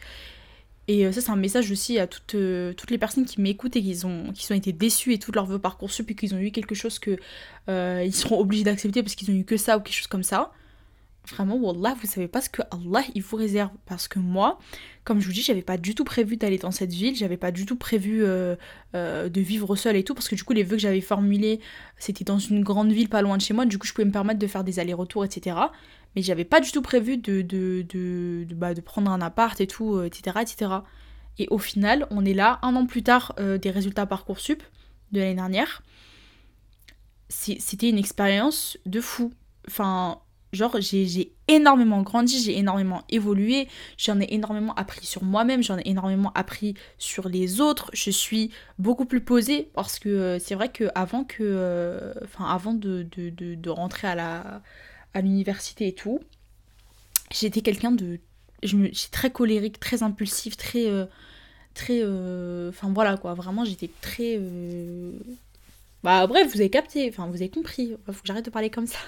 Et 0.88 1.06
euh, 1.06 1.12
ça, 1.12 1.22
c'est 1.22 1.32
un 1.32 1.36
message 1.36 1.72
aussi 1.72 2.00
à 2.00 2.08
toutes, 2.08 2.36
euh, 2.36 2.74
toutes 2.74 2.92
les 2.92 2.98
personnes 2.98 3.26
qui 3.26 3.40
m'écoutent 3.40 3.76
et 3.76 3.82
qui 3.82 4.06
ont, 4.06 4.34
qui 4.34 4.52
été 4.54 4.74
déçues 4.74 5.14
et 5.14 5.20
tout 5.20 5.32
leur 5.32 5.46
vœu 5.46 5.60
Parcoursup 5.60 6.10
et 6.10 6.16
qu'ils 6.16 6.34
ont 6.34 6.40
eu 6.40 6.52
quelque 6.52 6.76
chose 6.76 7.00
que 7.00 7.18
euh, 7.70 8.04
ils 8.06 8.14
seront 8.14 8.40
obligés 8.40 8.64
d'accepter 8.64 9.04
parce 9.04 9.16
qu'ils 9.16 9.32
ont 9.32 9.34
eu 9.34 9.46
que 9.46 9.58
ça 9.58 9.78
ou 9.78 9.82
quelque 9.82 9.96
chose 9.96 10.08
comme 10.08 10.24
ça. 10.24 10.52
Vraiment, 11.30 11.56
Wallah, 11.56 11.96
vous 12.02 12.08
savez 12.08 12.28
pas 12.28 12.42
ce 12.42 12.50
que 12.50 12.62
Allah 12.72 13.04
il 13.14 13.22
vous 13.22 13.38
réserve. 13.38 13.70
Parce 13.86 14.08
que 14.08 14.20
moi, 14.20 14.58
comme 15.04 15.20
je 15.20 15.28
vous 15.28 15.34
dis, 15.34 15.44
j'avais 15.44 15.62
pas 15.62 15.78
du 15.78 15.94
tout 15.94 16.04
prévu 16.04 16.36
d'aller 16.36 16.58
dans 16.58 16.72
cette 16.72 16.92
ville, 16.92 17.16
j'avais 17.16 17.38
pas 17.38 17.52
du 17.52 17.66
tout 17.66 17.76
prévu 17.76 18.22
de 18.22 19.42
vivre 19.42 19.76
seule 19.76 19.96
et 19.96 20.04
tout, 20.04 20.16
parce 20.16 20.28
que 20.28 20.36
du 20.36 20.44
coup, 20.44 20.54
les 20.54 20.64
vœux 20.64 20.78
que 20.78 20.82
j'avais 20.82 21.00
formulés, 21.00 21.60
c'était 21.98 22.24
dans 22.24 22.40
une 22.40 22.64
grande 22.64 22.92
ville 22.92 23.08
pas 23.08 23.22
loin 23.22 23.38
de 23.38 23.42
chez 23.42 23.54
moi, 23.54 23.66
du 23.66 23.78
coup, 23.78 23.86
je 23.86 23.94
pouvais 23.94 24.06
me 24.06 24.12
permettre 24.12 24.40
de 24.40 24.48
faire 24.48 24.64
des 24.64 24.80
allers-retours, 24.80 25.24
etc 25.24 25.58
mais 26.16 26.22
j'avais 26.22 26.46
pas 26.46 26.60
du 26.60 26.72
tout 26.72 26.82
prévu 26.82 27.18
de, 27.18 27.42
de, 27.42 27.86
de, 27.88 28.46
bah, 28.54 28.74
de 28.74 28.82
prendre 28.82 29.12
un 29.12 29.22
appart 29.22 29.60
et 29.62 29.68
tout, 29.68 30.02
etc., 30.02 30.36
euh, 30.36 30.42
etc. 30.42 30.72
Et 31.38 31.48
au 31.50 31.58
final, 31.58 32.08
on 32.12 32.26
est 32.26 32.34
là, 32.34 32.60
un 32.62 32.76
an 32.76 32.86
plus 32.86 33.04
tard 33.04 33.34
euh, 33.40 33.58
des 33.58 33.72
résultats 33.72 34.06
Parcoursup 34.06 34.62
de 35.12 35.20
l'année 35.20 35.36
dernière. 35.36 35.82
C'était 37.30 37.90
une 37.90 37.98
expérience 37.98 38.78
de 38.86 39.00
fou. 39.00 39.32
Enfin, 39.68 40.20
genre, 40.54 40.76
j'ai 40.80 41.32
énormément 41.48 42.02
grandi, 42.02 42.42
j'ai 42.42 42.58
énormément 42.58 43.04
évolué, 43.10 43.68
j'en 43.98 44.20
ai 44.20 44.28
énormément 44.34 44.74
appris 44.76 45.06
sur 45.06 45.24
moi-même, 45.24 45.64
j'en 45.64 45.78
ai 45.78 45.84
énormément 45.86 46.32
appris 46.36 46.76
sur 46.98 47.30
les 47.30 47.62
autres. 47.62 47.90
Je 47.94 48.12
suis 48.12 48.52
beaucoup 48.80 49.06
plus 49.06 49.22
posée 49.22 49.70
parce 49.74 50.00
que 50.00 50.10
euh, 50.10 50.40
c'est 50.40 50.56
vrai 50.56 50.70
que 50.70 50.90
avant 50.96 51.26
enfin, 52.24 52.46
avant 52.46 52.74
de, 52.74 53.08
de, 53.16 53.30
de, 53.56 53.70
rentrer 53.70 54.08
à 54.08 54.16
la 54.16 54.62
à 55.14 55.22
l'université 55.22 55.88
et 55.88 55.94
tout, 55.94 56.20
j'étais 57.32 57.62
quelqu'un 57.62 57.92
de. 57.92 58.20
J'étais 58.64 59.10
très 59.12 59.32
colérique, 59.32 59.80
très 59.80 60.04
impulsif, 60.04 60.58
très. 60.58 60.88
Euh, 60.88 61.06
très. 61.74 62.02
Euh, 62.04 62.70
enfin 62.70 62.92
voilà 62.94 63.18
quoi, 63.18 63.34
vraiment 63.34 63.66
j'étais 63.66 63.90
très. 64.02 64.38
Euh, 64.40 65.12
bah 66.04 66.28
bref, 66.28 66.52
vous 66.54 66.60
avez 66.60 66.70
capté, 66.70 67.10
enfin 67.10 67.28
vous 67.28 67.36
avez 67.36 67.50
compris, 67.50 67.96
faut 68.06 68.14
que 68.14 68.20
j'arrête 68.26 68.46
de 68.46 68.50
parler 68.50 68.70
comme 68.70 68.88
ça. 68.88 69.00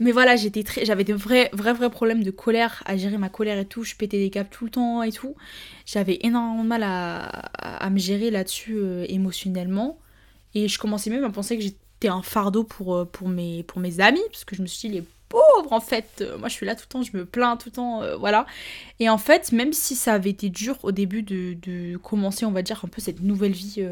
Mais 0.00 0.12
voilà, 0.12 0.36
j'étais 0.36 0.62
très, 0.62 0.84
j'avais 0.84 1.04
des 1.04 1.12
vrais, 1.12 1.50
vrais, 1.52 1.72
vrais 1.72 1.90
problèmes 1.90 2.22
de 2.22 2.30
colère, 2.30 2.82
à 2.86 2.96
gérer 2.96 3.18
ma 3.18 3.28
colère 3.28 3.58
et 3.58 3.64
tout. 3.64 3.82
Je 3.84 3.96
pétais 3.96 4.18
des 4.18 4.30
câbles 4.30 4.50
tout 4.50 4.64
le 4.64 4.70
temps 4.70 5.02
et 5.02 5.12
tout. 5.12 5.34
J'avais 5.84 6.18
énormément 6.22 6.62
de 6.62 6.68
mal 6.68 6.82
à, 6.84 7.22
à, 7.24 7.90
me 7.90 7.98
gérer 7.98 8.30
là-dessus 8.30 8.78
émotionnellement. 9.08 9.98
Et 10.54 10.68
je 10.68 10.78
commençais 10.78 11.10
même 11.10 11.24
à 11.24 11.30
penser 11.30 11.56
que 11.56 11.62
j'étais 11.62 12.08
un 12.08 12.22
fardeau 12.22 12.64
pour, 12.64 12.94
euh, 12.94 13.04
pour, 13.04 13.28
mes, 13.28 13.62
pour 13.62 13.80
mes 13.80 14.00
amis, 14.00 14.22
parce 14.30 14.44
que 14.44 14.56
je 14.56 14.62
me 14.62 14.66
suis 14.66 14.88
dit, 14.88 14.94
les 14.96 15.04
pauvres, 15.32 15.72
en 15.72 15.80
fait, 15.80 16.20
euh, 16.20 16.36
moi 16.36 16.48
je 16.48 16.54
suis 16.54 16.66
là 16.66 16.74
tout 16.74 16.84
le 16.86 16.92
temps, 16.92 17.02
je 17.02 17.16
me 17.16 17.24
plains 17.24 17.56
tout 17.56 17.70
le 17.70 17.72
temps, 17.72 18.02
euh, 18.02 18.16
voilà. 18.16 18.46
Et 19.00 19.08
en 19.08 19.16
fait, 19.16 19.50
même 19.50 19.72
si 19.72 19.96
ça 19.96 20.12
avait 20.12 20.30
été 20.30 20.50
dur 20.50 20.76
au 20.82 20.92
début 20.92 21.22
de, 21.22 21.96
commencer, 21.96 22.44
on 22.44 22.52
va 22.52 22.60
dire, 22.62 22.82
un 22.84 22.88
peu 22.88 23.00
cette 23.00 23.20
nouvelle 23.20 23.52
vie 23.52 23.84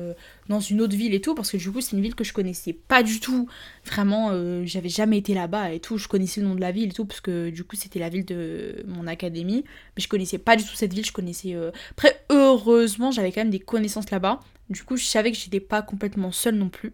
dans 0.49 0.61
une 0.61 0.81
autre 0.83 0.95
ville 0.95 1.15
et 1.15 1.21
tout, 1.21 1.35
parce 1.35 1.51
que 1.51 1.57
du 1.57 1.71
coup, 1.73 1.81
c'est 1.81 1.97
une 1.97 2.03
ville 2.03 2.15
que 2.15 2.25
je 2.25 2.33
connaissais 2.33 2.73
pas 2.75 3.03
du 3.03 3.19
tout, 3.21 3.49
vraiment, 3.85 4.31
j'avais 4.65 4.89
jamais 4.89 5.19
été 5.19 5.35
là-bas 5.35 5.73
et 5.73 5.81
tout, 5.81 5.97
je 5.97 6.07
connaissais 6.07 6.41
le 6.41 6.47
nom 6.47 6.55
de 6.55 6.61
la 6.61 6.73
ville 6.73 6.91
et 6.91 6.93
tout, 6.93 7.07
parce 7.07 7.21
que 7.21 7.51
du 7.51 7.65
coup, 7.65 7.77
c'était 7.77 7.99
la 7.99 8.11
ville 8.11 8.25
de 8.25 8.85
mon 8.87 9.07
académie, 9.07 9.65
mais 9.97 10.03
je 10.03 10.09
connaissais 10.09 10.39
pas 10.39 10.57
du 10.57 10.65
tout 10.65 10.75
cette 10.75 10.93
ville, 10.93 11.05
je 11.05 11.13
connaissais. 11.13 11.57
Après, 11.93 12.23
heureusement, 12.29 13.11
j'avais 13.11 13.33
quand 13.33 13.41
même 13.41 13.51
des 13.51 13.61
connaissances 13.61 14.11
là-bas, 14.11 14.41
du 14.69 14.85
coup, 14.85 14.97
je 14.97 15.05
savais 15.05 15.33
que 15.33 15.39
j'étais 15.39 15.61
pas 15.61 15.83
complètement 15.83 16.31
seule 16.31 16.55
non 16.55 16.69
plus. 16.69 16.93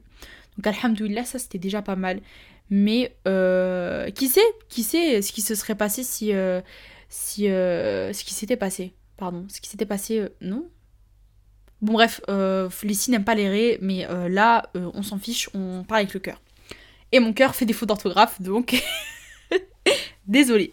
Donc 0.57 0.67
alhamdoulilah, 0.67 1.25
ça 1.25 1.38
c'était 1.38 1.59
déjà 1.59 1.83
pas 1.83 1.97
mal. 1.97 2.21
Mais 2.71 3.17
euh, 3.27 4.11
qui 4.11 4.29
sait 4.29 4.41
Qui 4.69 4.83
sait 4.83 5.23
ce 5.23 5.33
qui 5.33 5.43
se 5.43 5.55
serait 5.55 5.75
passé 5.75 6.03
si... 6.03 6.33
Euh, 6.33 6.61
si 7.09 7.49
euh, 7.49 8.13
ce 8.13 8.25
qui 8.25 8.35
s'était 8.35 8.57
passé. 8.57 8.95
Pardon. 9.17 9.47
Ce 9.49 9.61
qui 9.61 9.69
s'était 9.69 9.87
passé... 9.87 10.29
non? 10.41 10.69
Bon 11.83 11.93
bref, 11.93 12.23
Félicie 12.71 13.11
n'aime 13.11 13.25
pas 13.25 13.35
les 13.35 13.49
raies, 13.49 13.79
mais 13.83 14.07
là, 14.31 14.71
on 14.75 15.03
s'en 15.03 15.19
fiche, 15.19 15.51
on 15.53 15.85
parle 15.85 16.01
avec 16.01 16.15
le 16.15 16.21
cœur. 16.21 16.41
Et 17.13 17.21
mon 17.21 17.35
cœur 17.35 17.55
fait 17.55 17.67
des 17.67 17.75
fautes 17.75 17.89
d'orthographe, 17.89 18.41
donc... 18.41 18.83
Désolée. 20.27 20.73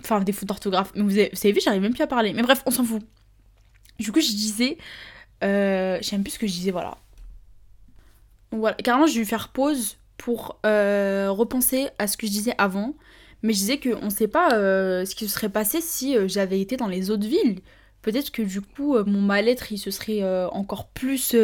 Enfin, 0.00 0.20
des 0.20 0.32
fautes 0.32 0.48
d'orthographe. 0.48 0.92
Mais 0.94 1.02
vous 1.02 1.12
avez, 1.12 1.30
vous 1.32 1.38
avez 1.42 1.52
vu, 1.52 1.60
j'arrive 1.64 1.82
même 1.82 1.94
plus 1.94 2.02
à 2.02 2.06
parler. 2.06 2.32
Mais 2.34 2.42
bref, 2.42 2.62
on 2.66 2.70
s'en 2.70 2.84
fout. 2.84 3.02
Du 3.98 4.12
coup, 4.12 4.20
je 4.20 4.28
disais... 4.28 4.78
Euh, 5.42 5.98
J'aime 6.02 6.22
plus 6.22 6.32
ce 6.32 6.38
que 6.38 6.46
je 6.46 6.52
disais, 6.52 6.70
voilà. 6.70 6.96
Voilà, 8.52 8.76
carrément, 8.76 9.06
j'ai 9.06 9.20
dû 9.20 9.24
faire 9.24 9.48
pause 9.48 9.96
pour 10.16 10.58
euh, 10.66 11.28
repenser 11.30 11.88
à 11.98 12.06
ce 12.06 12.16
que 12.16 12.26
je 12.26 12.32
disais 12.32 12.54
avant. 12.58 12.94
Mais 13.42 13.52
je 13.52 13.58
disais 13.58 13.78
qu'on 13.78 14.06
ne 14.06 14.10
sait 14.10 14.28
pas 14.28 14.54
euh, 14.54 15.04
ce 15.04 15.14
qui 15.14 15.28
se 15.28 15.34
serait 15.34 15.48
passé 15.48 15.80
si 15.80 16.16
euh, 16.16 16.26
j'avais 16.26 16.60
été 16.60 16.76
dans 16.76 16.88
les 16.88 17.10
autres 17.10 17.26
villes. 17.26 17.60
Peut-être 18.02 18.30
que 18.30 18.42
du 18.42 18.60
coup, 18.60 18.96
mon 19.04 19.20
mal-être, 19.20 19.72
il 19.72 19.78
se 19.78 19.90
serait 19.90 20.22
encore, 20.52 20.86
plus, 20.90 21.34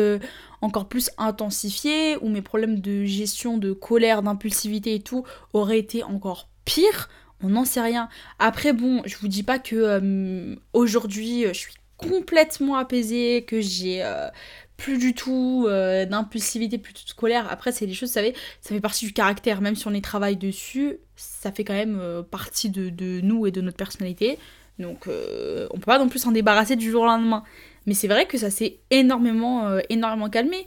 encore 0.60 0.86
plus 0.86 1.10
intensifié, 1.18 2.16
ou 2.18 2.28
mes 2.28 2.40
problèmes 2.40 2.78
de 2.78 3.04
gestion, 3.04 3.58
de 3.58 3.72
colère, 3.72 4.22
d'impulsivité 4.22 4.94
et 4.94 5.00
tout 5.00 5.24
auraient 5.54 5.80
été 5.80 6.04
encore 6.04 6.48
pires. 6.64 7.10
On 7.42 7.48
n'en 7.48 7.64
sait 7.64 7.80
rien. 7.80 8.08
Après, 8.38 8.72
bon, 8.72 9.02
je 9.06 9.16
vous 9.16 9.26
dis 9.26 9.42
pas 9.42 9.58
que 9.58 10.56
aujourd'hui, 10.72 11.46
je 11.48 11.58
suis 11.58 11.74
complètement 11.96 12.76
apaisée, 12.76 13.42
que 13.44 13.60
j'ai 13.60 14.04
plus 14.82 14.98
du 14.98 15.14
tout 15.14 15.66
d'impulsivité, 15.68 16.78
plus 16.78 16.92
de 16.92 17.12
colère. 17.16 17.46
Après, 17.50 17.72
c'est 17.72 17.86
des 17.86 17.94
choses, 17.94 18.08
vous 18.08 18.14
savez, 18.14 18.34
ça 18.60 18.74
fait 18.74 18.80
partie 18.80 19.06
du 19.06 19.12
caractère. 19.12 19.60
Même 19.60 19.76
si 19.76 19.86
on 19.86 19.94
y 19.94 20.02
travaille 20.02 20.36
dessus, 20.36 20.98
ça 21.16 21.52
fait 21.52 21.64
quand 21.64 21.74
même 21.74 22.00
partie 22.30 22.68
de, 22.68 23.20
nous 23.22 23.46
et 23.46 23.50
de 23.50 23.60
notre 23.60 23.76
personnalité. 23.76 24.38
Donc, 24.78 25.06
on 25.06 25.78
peut 25.78 25.86
pas 25.86 25.98
non 25.98 26.08
plus 26.08 26.18
s'en 26.18 26.32
débarrasser 26.32 26.76
du 26.76 26.90
jour 26.90 27.02
au 27.02 27.06
lendemain. 27.06 27.44
Mais 27.86 27.94
c'est 27.94 28.08
vrai 28.08 28.26
que 28.26 28.38
ça 28.38 28.50
s'est 28.50 28.78
énormément, 28.90 29.68
euh, 29.68 29.80
énormément 29.88 30.30
calmé. 30.30 30.66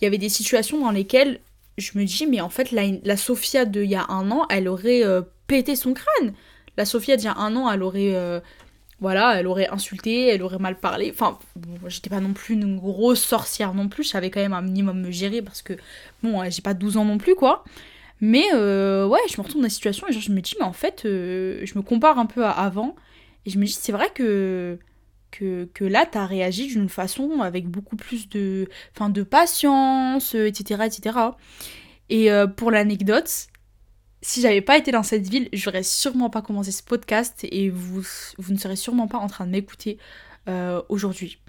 Il 0.00 0.04
y 0.04 0.06
avait 0.06 0.18
des 0.18 0.28
situations 0.28 0.80
dans 0.80 0.90
lesquelles 0.90 1.40
je 1.76 1.98
me 1.98 2.04
dis, 2.04 2.26
mais 2.26 2.40
en 2.40 2.48
fait, 2.48 2.70
la, 2.70 2.84
la 3.02 3.16
Sophia 3.16 3.64
d'il 3.64 3.84
y 3.84 3.94
a 3.94 4.06
un 4.08 4.30
an, 4.30 4.46
elle 4.48 4.68
aurait 4.68 5.04
euh, 5.04 5.22
pété 5.46 5.76
son 5.76 5.92
crâne. 5.92 6.32
La 6.76 6.84
Sophia 6.84 7.16
d'il 7.16 7.26
y 7.26 7.28
a 7.28 7.36
un 7.36 7.54
an, 7.56 7.70
elle 7.70 7.82
aurait. 7.82 8.42
Euh, 8.94 9.00
voilà, 9.00 9.38
elle 9.38 9.46
aurait 9.46 9.68
insulté, 9.68 10.28
elle 10.28 10.42
aurait 10.42 10.58
mal 10.58 10.78
parlé. 10.78 11.10
Enfin, 11.12 11.38
j'étais 11.88 12.10
pas 12.10 12.20
non 12.20 12.32
plus 12.32 12.54
une 12.54 12.78
grosse 12.78 13.22
sorcière 13.22 13.74
non 13.74 13.88
plus, 13.88 14.04
je 14.04 14.08
savais 14.10 14.30
quand 14.30 14.40
même 14.40 14.52
un 14.54 14.62
minimum 14.62 15.00
me 15.00 15.10
gérer 15.10 15.42
parce 15.42 15.62
que, 15.62 15.74
bon, 16.22 16.42
j'ai 16.50 16.62
pas 16.62 16.74
12 16.74 16.96
ans 16.96 17.04
non 17.04 17.18
plus, 17.18 17.34
quoi. 17.34 17.64
Mais 18.20 18.44
ouais, 18.52 19.20
je 19.28 19.36
me 19.36 19.42
retrouve 19.42 19.56
dans 19.56 19.62
la 19.62 19.68
situation 19.68 20.06
et 20.08 20.12
je 20.12 20.32
me 20.32 20.40
dis, 20.40 20.54
mais 20.58 20.64
en 20.64 20.72
fait, 20.72 21.00
je 21.04 21.78
me 21.78 21.82
compare 21.82 22.18
un 22.18 22.26
peu 22.26 22.44
à 22.44 22.50
avant. 22.50 22.96
Et 23.46 23.50
je 23.50 23.58
me 23.58 23.66
dis, 23.66 23.72
c'est 23.72 23.92
vrai 23.92 24.08
que 24.14 24.78
que, 25.34 25.68
que 25.74 25.84
là, 25.84 26.06
tu 26.06 26.16
as 26.16 26.26
réagi 26.26 26.68
d'une 26.68 26.88
façon 26.88 27.40
avec 27.40 27.66
beaucoup 27.66 27.96
plus 27.96 28.28
de, 28.28 28.68
fin, 28.92 29.08
de 29.08 29.22
patience, 29.22 30.34
etc. 30.34 30.80
Euh, 30.80 30.84
etc. 30.84 31.18
Et 32.08 32.30
euh, 32.30 32.46
pour 32.46 32.70
l'anecdote, 32.70 33.48
si 34.24 34.40
j'avais 34.40 34.62
pas 34.62 34.78
été 34.78 34.90
dans 34.90 35.02
cette 35.02 35.28
ville, 35.28 35.50
j'aurais 35.52 35.82
sûrement 35.82 36.30
pas 36.30 36.40
commencé 36.40 36.72
ce 36.72 36.82
podcast 36.82 37.46
et 37.50 37.68
vous, 37.68 38.02
vous 38.38 38.52
ne 38.54 38.58
serez 38.58 38.76
sûrement 38.76 39.06
pas 39.06 39.18
en 39.18 39.26
train 39.26 39.44
de 39.44 39.50
m'écouter 39.50 39.98
euh, 40.48 40.80
aujourd'hui. 40.88 41.42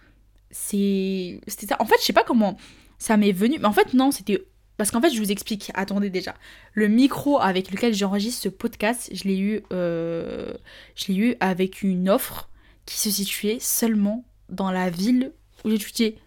C'est, 0.51 1.39
c'était 1.47 1.67
ça. 1.67 1.77
En 1.79 1.85
fait, 1.85 1.95
je 2.01 2.05
sais 2.05 2.13
pas 2.13 2.25
comment 2.25 2.57
ça 2.99 3.15
m'est 3.15 3.31
venu, 3.31 3.59
mais 3.59 3.65
en 3.65 3.71
fait, 3.71 3.93
non, 3.93 4.11
c'était 4.11 4.43
parce 4.75 4.91
qu'en 4.91 4.99
fait, 4.99 5.09
je 5.09 5.21
vous 5.21 5.31
explique. 5.31 5.71
Attendez 5.73 6.09
déjà. 6.09 6.35
Le 6.73 6.89
micro 6.89 7.39
avec 7.39 7.71
lequel 7.71 7.93
j'enregistre 7.93 8.43
ce 8.43 8.49
podcast, 8.49 9.09
je 9.13 9.23
l'ai 9.23 9.39
eu, 9.39 9.63
je 9.71 11.07
l'ai 11.07 11.15
eu 11.15 11.35
avec 11.39 11.81
une 11.81 12.09
offre 12.09 12.49
qui 12.85 12.97
se 12.97 13.09
situait 13.09 13.57
seulement 13.61 14.25
dans 14.49 14.69
la 14.69 14.89
ville 14.89 15.31
où 15.63 15.69
j'étudiais. 15.69 16.17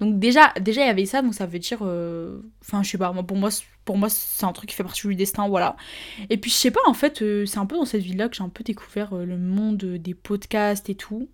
Donc 0.00 0.18
déjà, 0.18 0.52
déjà 0.60 0.82
il 0.82 0.86
y 0.86 0.90
avait 0.90 1.06
ça, 1.06 1.22
donc 1.22 1.34
ça 1.34 1.46
veut 1.46 1.58
dire, 1.58 1.80
euh, 1.82 2.40
enfin 2.60 2.82
je 2.82 2.90
sais 2.90 2.98
pas, 2.98 3.12
pour 3.12 3.36
moi, 3.36 3.50
pour 3.84 3.96
moi 3.98 4.08
c'est 4.08 4.44
un 4.44 4.52
truc 4.52 4.70
qui 4.70 4.76
fait 4.76 4.84
partie 4.84 5.06
du 5.06 5.14
destin, 5.16 5.48
voilà. 5.48 5.76
Et 6.30 6.36
puis 6.36 6.50
je 6.50 6.56
sais 6.56 6.70
pas, 6.70 6.80
en 6.86 6.94
fait, 6.94 7.22
euh, 7.22 7.46
c'est 7.46 7.58
un 7.58 7.66
peu 7.66 7.76
dans 7.76 7.84
cette 7.84 8.02
ville-là 8.02 8.28
que 8.28 8.36
j'ai 8.36 8.44
un 8.44 8.48
peu 8.48 8.62
découvert 8.62 9.12
euh, 9.14 9.24
le 9.24 9.36
monde 9.38 9.78
des 9.78 10.14
podcasts 10.14 10.88
et 10.88 10.94
tout. 10.94 11.28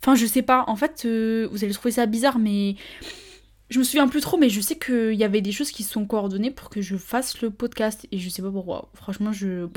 Enfin 0.00 0.16
je 0.16 0.26
sais 0.26 0.42
pas, 0.42 0.64
en 0.66 0.74
fait, 0.74 1.06
vous 1.06 1.64
allez 1.64 1.72
trouver 1.72 1.92
ça 1.92 2.06
bizarre, 2.06 2.40
mais 2.40 2.74
je 3.68 3.78
me 3.78 3.84
souviens 3.84 4.08
plus 4.08 4.20
trop, 4.20 4.36
mais 4.36 4.48
je 4.48 4.60
sais 4.60 4.76
qu'il 4.76 5.14
y 5.14 5.22
avait 5.22 5.40
des 5.40 5.52
choses 5.52 5.70
qui 5.70 5.84
se 5.84 5.92
sont 5.92 6.04
coordonnées 6.04 6.50
pour 6.50 6.68
que 6.70 6.82
je 6.82 6.96
fasse 6.96 7.40
le 7.42 7.50
podcast, 7.50 8.08
et 8.10 8.18
je 8.18 8.28
sais 8.28 8.42
pas 8.42 8.50
pourquoi. 8.50 8.90
Franchement, 8.94 9.30
je 9.32 9.68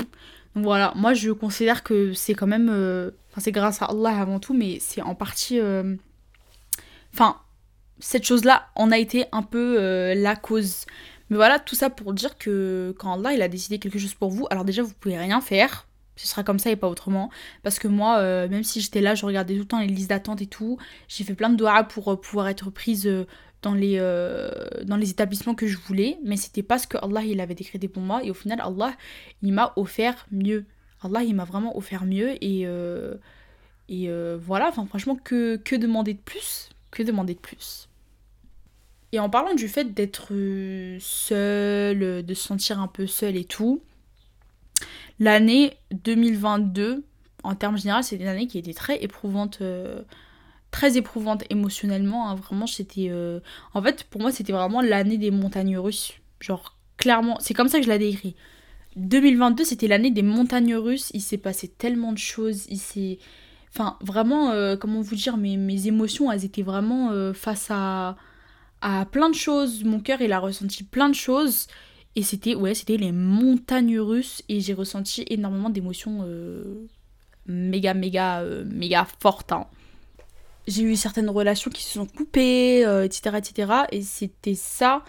donc 0.56 0.64
voilà, 0.64 0.92
moi 0.96 1.14
je 1.14 1.30
considère 1.30 1.84
que 1.84 2.12
c'est 2.14 2.34
quand 2.34 2.46
même. 2.48 2.68
Enfin, 2.68 3.40
c'est 3.40 3.52
grâce 3.52 3.82
à 3.82 3.86
Allah 3.86 4.18
avant 4.18 4.40
tout, 4.40 4.54
mais 4.54 4.78
c'est 4.80 5.02
en 5.02 5.14
partie. 5.14 5.60
Enfin, 7.12 7.36
cette 7.98 8.24
chose-là 8.24 8.68
en 8.74 8.90
a 8.90 8.98
été 8.98 9.26
un 9.32 9.42
peu 9.42 9.76
euh, 9.78 10.14
la 10.14 10.36
cause. 10.36 10.86
Mais 11.30 11.36
voilà, 11.36 11.58
tout 11.58 11.74
ça 11.74 11.90
pour 11.90 12.12
dire 12.12 12.36
que 12.38 12.94
quand 12.98 13.14
Allah 13.14 13.32
il 13.32 13.42
a 13.42 13.48
décidé 13.48 13.78
quelque 13.78 13.98
chose 13.98 14.14
pour 14.14 14.30
vous, 14.30 14.46
alors 14.50 14.64
déjà 14.64 14.82
vous 14.82 14.94
pouvez 14.98 15.18
rien 15.18 15.40
faire. 15.40 15.86
Ce 16.16 16.28
sera 16.28 16.44
comme 16.44 16.58
ça 16.60 16.70
et 16.70 16.76
pas 16.76 16.88
autrement. 16.88 17.30
Parce 17.62 17.80
que 17.80 17.88
moi, 17.88 18.22
même 18.46 18.62
si 18.62 18.80
j'étais 18.80 19.00
là, 19.00 19.16
je 19.16 19.26
regardais 19.26 19.54
tout 19.54 19.60
le 19.60 19.66
temps 19.66 19.80
les 19.80 19.88
listes 19.88 20.10
d'attente 20.10 20.40
et 20.42 20.46
tout. 20.46 20.78
J'ai 21.08 21.24
fait 21.24 21.34
plein 21.34 21.50
de 21.50 21.56
doigts 21.56 21.82
pour 21.82 22.20
pouvoir 22.20 22.46
être 22.46 22.70
prise 22.70 23.10
dans 23.64 23.74
les, 23.74 23.96
euh, 23.98 24.50
dans 24.84 24.96
les 24.96 25.10
établissements 25.10 25.54
que 25.54 25.66
je 25.66 25.76
voulais, 25.76 26.18
mais 26.22 26.36
c'était 26.36 26.62
pas 26.62 26.78
ce 26.78 26.86
que 26.86 26.98
Allah 26.98 27.22
il 27.24 27.40
avait 27.40 27.54
décrété 27.54 27.88
pour 27.88 28.02
moi. 28.02 28.22
Et 28.22 28.30
au 28.30 28.34
final, 28.34 28.60
Allah, 28.60 28.94
il 29.42 29.52
m'a 29.52 29.72
offert 29.76 30.26
mieux. 30.30 30.66
Allah, 31.02 31.22
il 31.24 31.34
m'a 31.34 31.44
vraiment 31.44 31.76
offert 31.76 32.04
mieux. 32.04 32.32
Et, 32.44 32.66
euh, 32.66 33.14
et 33.88 34.08
euh, 34.08 34.38
voilà, 34.40 34.68
enfin, 34.68 34.86
franchement, 34.86 35.16
que, 35.16 35.56
que 35.56 35.74
demander 35.74 36.14
de 36.14 36.20
plus? 36.20 36.68
Que 36.94 37.02
demander 37.02 37.34
de 37.34 37.40
plus 37.40 37.88
Et 39.12 39.18
en 39.18 39.28
parlant 39.28 39.54
du 39.54 39.68
fait 39.68 39.92
d'être 39.92 40.28
seul, 41.00 42.24
de 42.24 42.34
se 42.34 42.42
sentir 42.42 42.80
un 42.80 42.86
peu 42.86 43.06
seul 43.06 43.36
et 43.36 43.44
tout, 43.44 43.82
l'année 45.18 45.76
2022, 45.90 47.04
en 47.42 47.54
termes 47.54 47.76
généraux, 47.76 48.02
c'est 48.02 48.16
une 48.16 48.26
année 48.26 48.46
qui 48.46 48.58
été 48.58 48.72
très 48.72 49.02
éprouvante 49.02 49.60
très 50.74 50.96
éprouvante 50.96 51.44
émotionnellement. 51.50 52.28
Hein. 52.28 52.34
Vraiment, 52.34 52.66
c'était. 52.66 53.08
Euh, 53.08 53.38
en 53.74 53.82
fait, 53.82 54.04
pour 54.04 54.20
moi, 54.20 54.32
c'était 54.32 54.52
vraiment 54.52 54.80
l'année 54.80 55.18
des 55.18 55.30
montagnes 55.30 55.78
russes. 55.78 56.14
Genre, 56.40 56.76
clairement, 56.96 57.38
c'est 57.38 57.54
comme 57.54 57.68
ça 57.68 57.78
que 57.78 57.84
je 57.84 57.90
l'ai 57.90 57.98
décrit. 57.98 58.34
2022, 58.96 59.64
c'était 59.64 59.86
l'année 59.86 60.10
des 60.10 60.22
montagnes 60.22 60.74
russes. 60.74 61.12
Il 61.14 61.20
s'est 61.20 61.38
passé 61.38 61.68
tellement 61.68 62.12
de 62.12 62.18
choses. 62.18 62.66
Il 62.68 62.78
s'est. 62.78 63.18
Enfin, 63.74 63.96
vraiment, 64.00 64.52
euh, 64.52 64.76
comment 64.76 65.00
vous 65.00 65.16
dire, 65.16 65.36
mes, 65.36 65.56
mes 65.56 65.88
émotions, 65.88 66.30
elles 66.30 66.44
étaient 66.44 66.62
vraiment 66.62 67.10
euh, 67.10 67.32
face 67.32 67.66
à, 67.70 68.16
à 68.80 69.04
plein 69.06 69.28
de 69.28 69.34
choses. 69.34 69.84
Mon 69.84 70.00
cœur, 70.00 70.20
il 70.20 70.32
a 70.32 70.38
ressenti 70.38 70.84
plein 70.84 71.08
de 71.08 71.14
choses. 71.14 71.66
Et 72.16 72.22
c'était, 72.22 72.54
ouais, 72.54 72.74
c'était 72.74 72.96
les 72.96 73.12
montagnes 73.12 73.98
russes. 73.98 74.42
Et 74.48 74.60
j'ai 74.60 74.74
ressenti 74.74 75.24
énormément 75.28 75.70
d'émotions 75.70 76.24
méga, 77.46 77.94
méga, 77.94 78.44
méga 78.64 79.06
fortes. 79.20 79.52
Hein 79.52 79.66
j'ai 80.66 80.82
eu 80.82 80.96
certaines 80.96 81.30
relations 81.30 81.70
qui 81.70 81.82
se 81.82 81.94
sont 81.94 82.06
coupées, 82.06 82.80
etc., 83.04 83.20
euh, 83.34 83.38
etc. 83.38 83.72
Et 83.92 84.02
c'était 84.02 84.54
ça 84.54 85.02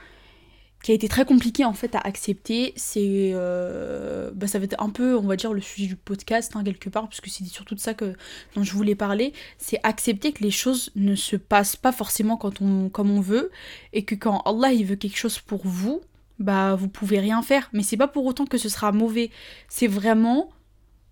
qui 0.85 0.91
a 0.91 0.93
été 0.93 1.07
très 1.07 1.25
compliqué 1.25 1.65
en 1.65 1.73
fait 1.73 1.95
à 1.95 1.99
accepter. 2.01 2.71
C'est, 2.75 3.31
euh, 3.33 4.29
bah, 4.35 4.45
ça 4.45 4.59
va 4.59 4.65
être 4.65 4.79
un 4.79 4.91
peu, 4.91 5.17
on 5.17 5.23
va 5.23 5.35
dire, 5.35 5.51
le 5.51 5.59
sujet 5.59 5.87
du 5.87 5.95
podcast 5.95 6.51
hein, 6.55 6.63
quelque 6.63 6.89
part, 6.89 7.09
puisque 7.09 7.27
c'est 7.27 7.43
surtout 7.45 7.73
de 7.73 7.79
ça 7.79 7.95
que 7.95 8.13
dont 8.55 8.61
je 8.61 8.71
voulais 8.71 8.93
parler. 8.93 9.33
C'est 9.57 9.79
accepter 9.81 10.31
que 10.31 10.43
les 10.43 10.51
choses 10.51 10.91
ne 10.95 11.15
se 11.15 11.37
passent 11.37 11.75
pas 11.75 11.91
forcément 11.91 12.37
quand 12.37 12.61
on, 12.61 12.89
comme 12.89 13.09
on 13.09 13.19
veut, 13.19 13.49
et 13.93 14.05
que 14.05 14.13
quand 14.13 14.41
Allah 14.41 14.73
il 14.73 14.85
veut 14.85 14.95
quelque 14.95 15.17
chose 15.17 15.39
pour 15.39 15.61
vous, 15.65 16.01
bah 16.37 16.75
vous 16.75 16.87
pouvez 16.87 17.19
rien 17.19 17.41
faire. 17.41 17.67
Mais 17.73 17.81
c'est 17.81 17.97
pas 17.97 18.07
pour 18.07 18.23
autant 18.27 18.45
que 18.45 18.59
ce 18.59 18.69
sera 18.69 18.91
mauvais. 18.91 19.31
C'est 19.69 19.87
vraiment, 19.87 20.51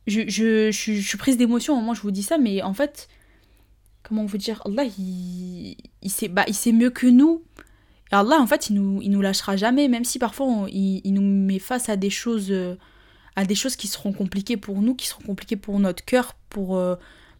je, 0.05 0.21
je, 0.27 0.69
je, 0.69 1.01
suis 1.01 1.17
prise 1.17 1.37
d'émotion 1.37 1.73
au 1.73 1.77
moment 1.77 1.93
où 1.93 1.95
je 1.95 2.01
vous 2.03 2.11
dis 2.11 2.21
ça, 2.21 2.37
mais 2.37 2.61
en 2.61 2.75
fait 2.75 3.09
comment 4.03 4.25
vous 4.25 4.37
dire, 4.37 4.61
Allah, 4.65 4.83
il, 4.99 5.77
il, 6.03 6.11
sait, 6.11 6.27
bah, 6.27 6.43
il 6.47 6.53
sait 6.53 6.73
mieux 6.73 6.91
que 6.91 7.07
nous. 7.07 7.41
Et 8.13 8.15
Allah, 8.15 8.39
en 8.39 8.45
fait, 8.45 8.69
il 8.69 8.75
nous, 8.75 9.01
il 9.01 9.09
nous 9.09 9.21
lâchera 9.21 9.57
jamais, 9.57 9.87
même 9.87 10.05
si 10.05 10.19
parfois 10.19 10.67
il, 10.69 11.01
il, 11.03 11.15
nous 11.15 11.23
met 11.23 11.57
face 11.57 11.89
à 11.89 11.95
des 11.95 12.11
choses, 12.11 12.51
euh, 12.51 12.75
à 13.35 13.43
des 13.43 13.55
choses 13.55 13.75
qui 13.75 13.87
seront 13.87 14.13
compliquées 14.13 14.55
pour 14.55 14.83
nous, 14.83 14.93
qui 14.93 15.07
seront 15.07 15.23
compliquées 15.23 15.55
pour 15.55 15.79
notre 15.79 16.05
cœur, 16.05 16.35
pour, 16.49 16.77
euh, 16.77 16.95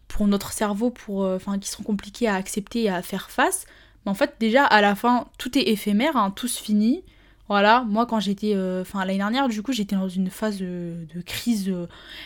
pour 0.08 0.26
notre 0.26 0.52
cerveau, 0.52 0.90
pour, 0.90 1.22
euh, 1.22 1.36
enfin, 1.36 1.60
qui 1.60 1.68
seront 1.68 1.84
compliquées 1.84 2.26
à 2.26 2.34
accepter 2.34 2.82
et 2.82 2.88
à 2.88 3.02
faire 3.02 3.30
face. 3.30 3.66
Mais 4.04 4.10
en 4.10 4.14
fait, 4.14 4.34
déjà, 4.40 4.64
à 4.64 4.80
la 4.80 4.96
fin, 4.96 5.28
tout 5.38 5.56
est 5.56 5.68
éphémère, 5.68 6.16
hein, 6.16 6.32
tout 6.34 6.48
se 6.48 6.60
finit. 6.60 7.04
Voilà, 7.48 7.84
moi 7.86 8.06
quand 8.06 8.20
j'étais, 8.20 8.56
enfin 8.80 9.04
l'année 9.04 9.18
dernière, 9.18 9.48
du 9.48 9.62
coup, 9.62 9.72
j'étais 9.72 9.94
dans 9.94 10.08
une 10.08 10.30
phase 10.30 10.58
de, 10.58 11.06
crise. 11.26 11.72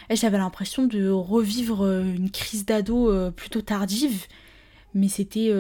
et 0.09 0.17
j'avais 0.17 0.39
l'impression 0.39 0.87
de 0.87 1.11
revivre 1.11 1.85
une 1.85 2.31
crise 2.31 2.65
d'ado 2.65 3.33
plutôt 3.33 3.61
tardive. 3.61 4.27
Mais 4.95 5.09
c'était, 5.09 5.51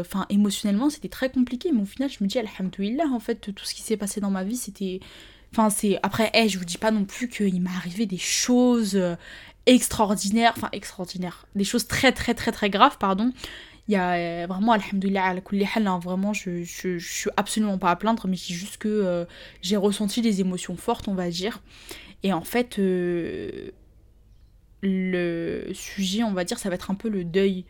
enfin 0.00 0.26
émotionnellement, 0.30 0.90
c'était 0.90 1.08
très 1.08 1.30
compliqué. 1.30 1.70
Mais 1.72 1.82
au 1.82 1.86
final, 1.86 2.10
je 2.10 2.22
me 2.22 2.28
dis, 2.28 2.38
alhamdoulilah, 2.38 3.06
en 3.12 3.20
fait, 3.20 3.52
tout 3.52 3.64
ce 3.64 3.74
qui 3.74 3.82
s'est 3.82 3.96
passé 3.96 4.20
dans 4.20 4.30
ma 4.30 4.44
vie, 4.44 4.56
c'était. 4.56 5.00
Enfin, 5.52 5.70
c'est. 5.70 5.98
Après, 6.02 6.30
hey, 6.34 6.48
je 6.48 6.58
vous 6.58 6.64
dis 6.64 6.78
pas 6.78 6.90
non 6.90 7.04
plus 7.04 7.28
qu'il 7.28 7.60
m'est 7.60 7.70
arrivé 7.70 8.06
des 8.06 8.18
choses 8.18 9.00
extraordinaires, 9.66 10.54
enfin 10.56 10.68
extraordinaires, 10.72 11.46
des 11.54 11.64
choses 11.64 11.86
très 11.86 12.12
très 12.12 12.34
très 12.34 12.52
très 12.52 12.70
graves, 12.70 12.98
pardon. 12.98 13.32
Il 13.88 13.92
y 13.92 13.96
a 13.96 14.14
euh, 14.14 14.46
vraiment, 14.48 14.72
alhamdoulilah, 14.72 15.34
hein, 15.76 15.98
vraiment, 16.02 16.32
je, 16.32 16.64
je, 16.64 16.98
suis 16.98 17.30
absolument 17.36 17.78
pas 17.78 17.90
à 17.90 17.96
plaindre, 17.96 18.26
mais 18.26 18.36
c'est 18.36 18.54
juste 18.54 18.78
que 18.78 18.88
euh, 18.88 19.24
j'ai 19.62 19.76
ressenti 19.76 20.22
des 20.22 20.40
émotions 20.40 20.76
fortes, 20.76 21.06
on 21.06 21.14
va 21.14 21.30
dire. 21.30 21.62
Et 22.24 22.32
en 22.32 22.42
fait, 22.42 22.80
euh, 22.80 23.70
le 24.82 25.70
sujet, 25.72 26.24
on 26.24 26.32
va 26.32 26.42
dire, 26.42 26.58
ça 26.58 26.68
va 26.68 26.74
être 26.74 26.90
un 26.90 26.96
peu 26.96 27.08
le 27.08 27.22
deuil. 27.22 27.64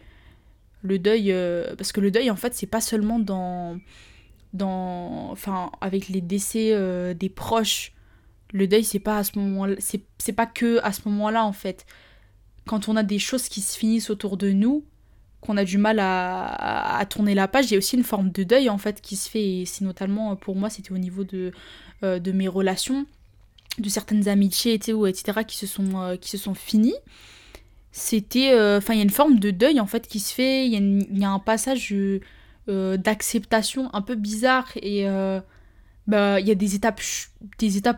Le 0.83 0.99
deuil, 0.99 1.35
parce 1.76 1.92
que 1.92 2.00
le 2.00 2.11
deuil, 2.11 2.30
en 2.30 2.37
fait, 2.37 2.54
c'est 2.54 2.66
pas 2.66 2.80
seulement 2.80 3.18
dans. 3.18 3.78
dans 4.52 5.30
enfin, 5.33 5.71
avec 5.80 6.09
les 6.09 6.21
décès 6.21 7.14
des 7.14 7.28
proches. 7.28 7.92
Le 8.52 8.68
deuil, 8.68 8.85
c'est 8.85 9.00
pas 9.00 9.18
à 9.18 9.25
ce 9.25 9.38
moment-là. 9.38 9.76
C'est 9.80 10.33
pas 10.33 10.47
que 10.47 10.78
à 10.83 10.92
ce 10.92 11.02
moment-là, 11.06 11.45
en 11.45 11.52
fait. 11.52 11.87
Quand 12.66 12.88
on 12.88 12.97
a 12.97 13.02
des 13.02 13.18
choses 13.18 13.49
qui 13.49 13.61
se 13.61 13.78
finissent 13.78 14.11
autour 14.11 14.37
de 14.37 14.50
nous, 14.50 14.85
qu'on 15.40 15.56
a 15.56 15.64
du 15.64 15.78
mal 15.78 15.99
à, 16.00 17.04
tourner 17.09 17.35
la 17.35 17.49
page, 17.49 17.66
il 17.66 17.73
y 17.73 17.75
a 17.75 17.78
aussi 17.78 17.97
une 17.97 18.04
forme 18.04 18.30
de 18.30 18.42
deuil 18.42 18.68
en 18.68 18.78
fait 18.78 19.00
qui 19.00 19.16
se 19.16 19.30
fait 19.30 19.61
et 19.61 19.66
c'est 19.66 19.85
notamment 19.85 20.35
pour 20.35 20.56
moi 20.56 20.71
c'était 20.71 20.92
au 20.92 20.99
niveau 20.99 21.23
de, 21.25 21.52
euh, 22.02 22.18
de 22.18 22.33
mes 22.33 22.49
relations 22.49 23.06
de 23.78 23.88
certaines 23.88 24.28
amitiés, 24.28 24.75
etc., 24.75 25.40
qui 25.47 25.56
se 25.56 25.66
sont, 25.66 26.16
qui 26.21 26.30
se 26.30 26.38
sont 26.38 26.54
finies, 26.54 26.95
c'était... 27.96 28.52
Enfin, 28.76 28.94
il 28.94 28.98
y 28.98 29.00
a 29.00 29.04
une 29.04 29.10
forme 29.10 29.38
de 29.38 29.50
deuil, 29.50 29.80
en 29.80 29.86
fait, 29.86 30.06
qui 30.06 30.20
se 30.20 30.34
fait. 30.34 30.66
Il 30.66 31.18
y, 31.18 31.24
a 31.24 31.30
un 31.30 31.38
passage 31.38 31.94
d'acceptation 32.68 33.90
un 33.94 34.02
peu 34.02 34.14
bizarre 34.14 34.68
et 34.76 35.06
bah 36.06 36.40
il 36.40 36.46
y 36.46 36.50
a 36.50 36.54
des 36.54 36.74
étapes 36.76 37.00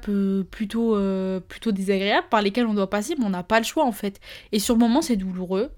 euh, 0.08 0.42
plutôt 0.44 0.96
euh, 0.96 1.40
plutôt 1.40 1.72
désagréables 1.72 2.28
par 2.30 2.42
lesquelles 2.42 2.66
on 2.66 2.74
doit 2.74 2.88
passer 2.88 3.14
mais 3.18 3.24
on 3.24 3.30
n'a 3.30 3.42
pas 3.42 3.58
le 3.58 3.64
choix 3.64 3.84
en 3.84 3.92
fait 3.92 4.20
et 4.52 4.58
sur 4.58 4.74
le 4.74 4.80
moment 4.80 5.02
c'est 5.02 5.16
douloureux 5.16 5.70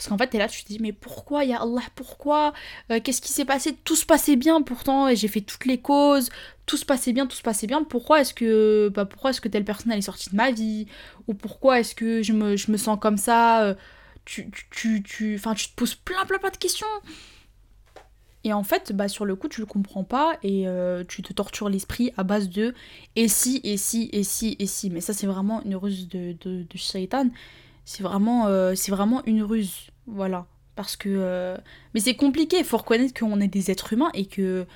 parce 0.00 0.08
qu'en 0.08 0.16
fait 0.16 0.28
t'es 0.28 0.38
là 0.38 0.48
tu 0.48 0.64
te 0.64 0.68
dis 0.68 0.78
mais 0.80 0.92
pourquoi 0.92 1.44
ya 1.44 1.60
Allah 1.60 1.82
pourquoi 1.94 2.54
euh, 2.90 3.00
qu'est-ce 3.04 3.20
qui 3.20 3.34
s'est 3.34 3.44
passé? 3.44 3.76
Tout 3.84 3.96
se 3.96 4.06
passait 4.06 4.36
bien 4.36 4.62
pourtant 4.62 5.08
et 5.08 5.14
j'ai 5.14 5.28
fait 5.28 5.42
toutes 5.42 5.66
les 5.66 5.76
causes. 5.76 6.30
Tout 6.64 6.78
se 6.78 6.86
passait 6.86 7.12
bien 7.12 7.26
tout 7.26 7.36
se 7.36 7.42
passait 7.42 7.66
bien. 7.66 7.84
Pourquoi 7.84 8.22
est-ce 8.22 8.32
que 8.32 8.90
bah 8.94 9.04
pourquoi 9.04 9.28
est-ce 9.28 9.42
que 9.42 9.48
telle 9.48 9.66
personne 9.66 9.92
est 9.92 10.00
sortie 10.00 10.30
de 10.30 10.36
ma 10.36 10.52
vie? 10.52 10.86
Ou 11.28 11.34
pourquoi 11.34 11.80
est-ce 11.80 11.94
que 11.94 12.22
je 12.22 12.32
me, 12.32 12.56
sens 12.78 12.98
comme 12.98 13.18
ça 13.18 13.76
tu 14.24 14.50
tu 14.70 15.02
tu 15.02 15.34
enfin 15.34 15.52
tu 15.52 15.68
te 15.68 15.74
poses 15.74 15.96
plein 15.96 16.24
plein 16.24 16.38
plein 16.38 16.48
de 16.48 16.56
questions. 16.56 16.86
Et 18.42 18.54
en 18.54 18.62
fait, 18.64 18.92
bah, 18.92 19.08
sur 19.08 19.26
le 19.26 19.36
coup, 19.36 19.48
tu 19.48 19.60
le 19.60 19.66
comprends 19.66 20.02
pas 20.02 20.38
et 20.42 20.66
euh, 20.66 21.04
tu 21.06 21.20
te 21.20 21.34
tortures 21.34 21.68
l'esprit 21.68 22.10
à 22.16 22.22
base 22.22 22.48
de 22.48 22.74
et 23.14 23.28
si, 23.28 23.60
et 23.64 23.76
si, 23.76 24.08
et 24.12 24.24
si, 24.24 24.56
et 24.58 24.66
si. 24.66 24.88
Mais 24.88 25.02
ça, 25.02 25.12
c'est 25.12 25.26
vraiment 25.26 25.62
une 25.64 25.76
ruse 25.76 26.08
de, 26.08 26.34
de, 26.40 26.62
de 26.62 26.76
shaitan. 26.78 27.28
C'est 27.84 28.02
vraiment, 28.02 28.46
euh, 28.46 28.74
vraiment 28.88 29.22
une 29.26 29.42
ruse. 29.42 29.90
Voilà. 30.06 30.46
Parce 30.76 30.96
que. 30.96 31.08
Euh, 31.08 31.56
mais 31.94 32.00
c'est 32.00 32.14
compliqué. 32.14 32.58
Il 32.58 32.64
faut 32.64 32.76
reconnaître 32.76 33.18
qu'on 33.18 33.40
est 33.40 33.48
des 33.48 33.70
êtres 33.70 33.92
humains 33.92 34.10
et 34.14 34.26
que. 34.26 34.66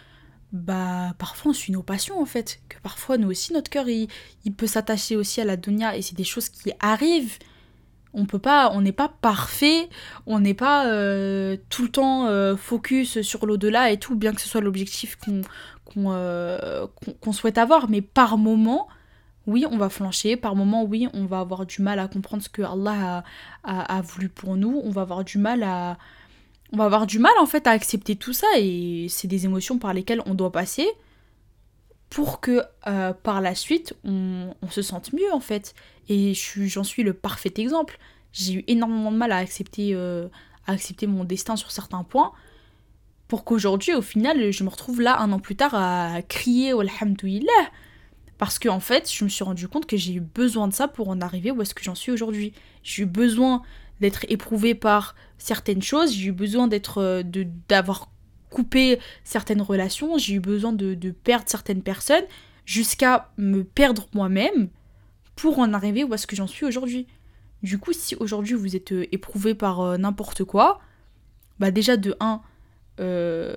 Bah, 0.52 1.14
parfois 1.18 1.50
on 1.50 1.54
suit 1.54 1.73
nos 1.73 1.82
passions 1.82 2.20
en 2.20 2.26
fait. 2.26 2.61
Que 2.68 2.78
parfois 2.80 3.18
nous 3.18 3.28
aussi, 3.28 3.52
notre 3.52 3.70
cœur 3.70 3.88
il, 3.88 4.06
il 4.44 4.54
peut 4.54 4.68
s'attacher 4.68 5.16
aussi 5.16 5.40
à 5.40 5.44
la 5.44 5.56
dunya 5.56 5.96
et 5.96 6.02
c'est 6.02 6.14
des 6.14 6.23
choses 6.23 6.49
qui 6.49 6.70
arrivent 6.78 7.38
on 8.16 8.26
peut 8.26 8.38
pas, 8.38 8.70
on 8.73 8.80
n'est 8.80 8.92
pas 8.92 9.08
parfait, 9.08 9.88
on 10.26 10.38
n'est 10.38 10.54
pas 10.54 10.87
euh, 10.87 11.56
tout 11.68 11.82
le 11.82 11.88
temps 11.88 12.56
focus 12.56 13.23
sur 13.23 13.46
l'au-delà 13.46 13.90
et 13.90 13.99
tout, 13.99 14.14
bien 14.14 14.32
que 14.32 14.40
ce 14.40 14.49
soit 14.49 14.61
l'objectif 14.61 15.18
qu'on 15.92 17.32
souhaite 17.32 17.58
avoir, 17.58 17.90
mais 17.90 18.00
par 18.00 18.38
moment, 18.38 18.87
oui, 19.46 19.66
on 19.70 19.76
va 19.76 19.88
flancher, 19.88 20.36
par 20.36 20.56
moment, 20.56 20.84
oui, 20.84 21.08
on 21.12 21.26
va 21.26 21.40
avoir 21.40 21.66
du 21.66 21.82
mal 21.82 21.98
à 21.98 22.08
comprendre 22.08 22.42
ce 22.42 22.48
que 22.48 22.62
Allah 22.62 23.24
a, 23.62 24.02
voulu 24.02 24.28
pour 24.28 24.56
nous, 24.56 24.80
on 24.84 24.90
va 24.90 25.02
avoir 25.02 25.24
du 25.24 25.38
mal 25.38 25.62
à... 25.62 25.98
On 26.72 26.78
va 26.78 26.86
avoir 26.86 27.06
du 27.06 27.20
mal 27.20 27.32
en 27.38 27.46
fait 27.46 27.68
à 27.68 27.70
accepter 27.70 28.16
tout 28.16 28.32
ça 28.32 28.48
et 28.58 29.06
c'est 29.08 29.28
des 29.28 29.44
émotions 29.44 29.78
par 29.78 29.94
lesquelles 29.94 30.22
on 30.26 30.34
doit 30.34 30.50
passer 30.50 30.88
pour 32.10 32.40
que 32.40 32.62
par 33.22 33.40
la 33.40 33.54
suite 33.54 33.94
on, 34.02 34.54
se 34.70 34.82
sente 34.82 35.12
mieux 35.12 35.32
en 35.32 35.40
fait. 35.40 35.74
Et 36.08 36.32
j'en 36.34 36.82
suis 36.82 37.04
le 37.04 37.12
parfait 37.12 37.52
exemple. 37.58 37.98
J'ai 38.32 38.54
eu 38.54 38.64
énormément 38.66 39.12
de 39.12 39.16
mal 39.16 39.30
à 39.30 39.36
accepter, 39.36 39.90
euh, 39.94 40.26
à 40.66 40.72
accepter 40.72 41.06
mon 41.06 41.22
destin 41.22 41.54
sur 41.54 41.70
certains 41.70 42.02
points. 42.02 42.32
Pour 43.28 43.44
qu'aujourd'hui, 43.44 43.94
au 43.94 44.02
final, 44.02 44.50
je 44.50 44.64
me 44.64 44.68
retrouve 44.68 45.00
là 45.00 45.20
un 45.20 45.30
an 45.30 45.38
plus 45.38 45.54
tard 45.54 45.74
à 45.74 46.20
crier 46.22 46.72
Alhamdoulilah. 46.72 47.70
Parce 48.38 48.58
qu'en 48.58 48.76
en 48.76 48.80
fait, 48.80 49.10
je 49.10 49.24
me 49.24 49.28
suis 49.28 49.44
rendu 49.44 49.68
compte 49.68 49.86
que 49.86 49.96
j'ai 49.96 50.14
eu 50.14 50.20
besoin 50.20 50.68
de 50.68 50.74
ça 50.74 50.88
pour 50.88 51.08
en 51.08 51.20
arriver 51.20 51.50
où 51.50 51.62
est-ce 51.62 51.74
que 51.74 51.84
j'en 51.84 51.94
suis 51.94 52.12
aujourd'hui. 52.12 52.52
J'ai 52.82 53.04
eu 53.04 53.06
besoin 53.06 53.62
d'être 54.00 54.26
éprouvée 54.28 54.74
par 54.74 55.14
certaines 55.38 55.82
choses, 55.82 56.12
j'ai 56.12 56.28
eu 56.28 56.32
besoin 56.32 56.66
d'être 56.66 56.98
euh, 56.98 57.22
d'avoir 57.68 58.10
coupé 58.50 58.98
certaines 59.24 59.62
relations, 59.62 60.18
j'ai 60.18 60.34
eu 60.34 60.40
besoin 60.40 60.72
de, 60.72 60.94
de 60.94 61.10
perdre 61.10 61.44
certaines 61.48 61.82
personnes 61.82 62.24
jusqu'à 62.66 63.30
me 63.36 63.62
perdre 63.62 64.08
moi-même 64.14 64.68
pour 65.36 65.58
en 65.58 65.72
arriver 65.72 66.04
où 66.04 66.14
est-ce 66.14 66.26
que 66.26 66.36
j'en 66.36 66.46
suis 66.46 66.64
aujourd'hui. 66.64 67.06
Du 67.62 67.78
coup, 67.78 67.92
si 67.92 68.14
aujourd'hui 68.16 68.54
vous 68.54 68.76
êtes 68.76 68.92
euh, 68.92 69.06
éprouvé 69.12 69.54
par 69.54 69.80
euh, 69.80 69.96
n'importe 69.96 70.44
quoi, 70.44 70.80
bah 71.58 71.70
déjà 71.70 71.96
de 71.96 72.14
1, 72.20 72.42
euh, 73.00 73.54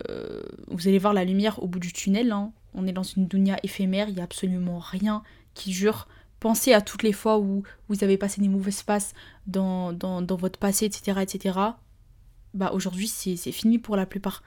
vous 0.67 0.87
allez 0.87 0.99
voir 0.99 1.13
la 1.13 1.25
lumière 1.25 1.61
au 1.61 1.67
bout 1.67 1.79
du 1.79 1.93
tunnel. 1.93 2.31
Hein. 2.31 2.51
On 2.73 2.87
est 2.87 2.93
dans 2.93 3.03
une 3.03 3.27
dunya 3.27 3.57
éphémère, 3.63 4.09
il 4.09 4.15
n'y 4.15 4.21
a 4.21 4.25
absolument 4.25 4.79
rien 4.79 5.23
qui 5.53 5.73
jure. 5.73 6.07
Pensez 6.39 6.73
à 6.73 6.81
toutes 6.81 7.03
les 7.03 7.13
fois 7.13 7.39
où 7.39 7.63
vous 7.89 8.03
avez 8.03 8.17
passé 8.17 8.41
des 8.41 8.47
mauvaises 8.47 8.83
passes 8.83 9.13
dans, 9.47 9.91
dans, 9.91 10.21
dans 10.21 10.35
votre 10.35 10.59
passé, 10.59 10.85
etc. 10.85 11.19
etc. 11.21 11.59
Bah 12.53 12.71
aujourd'hui 12.73 13.07
c'est 13.07 13.51
fini 13.51 13.79
pour 13.79 13.95
la 13.95 14.05
plupart. 14.05 14.43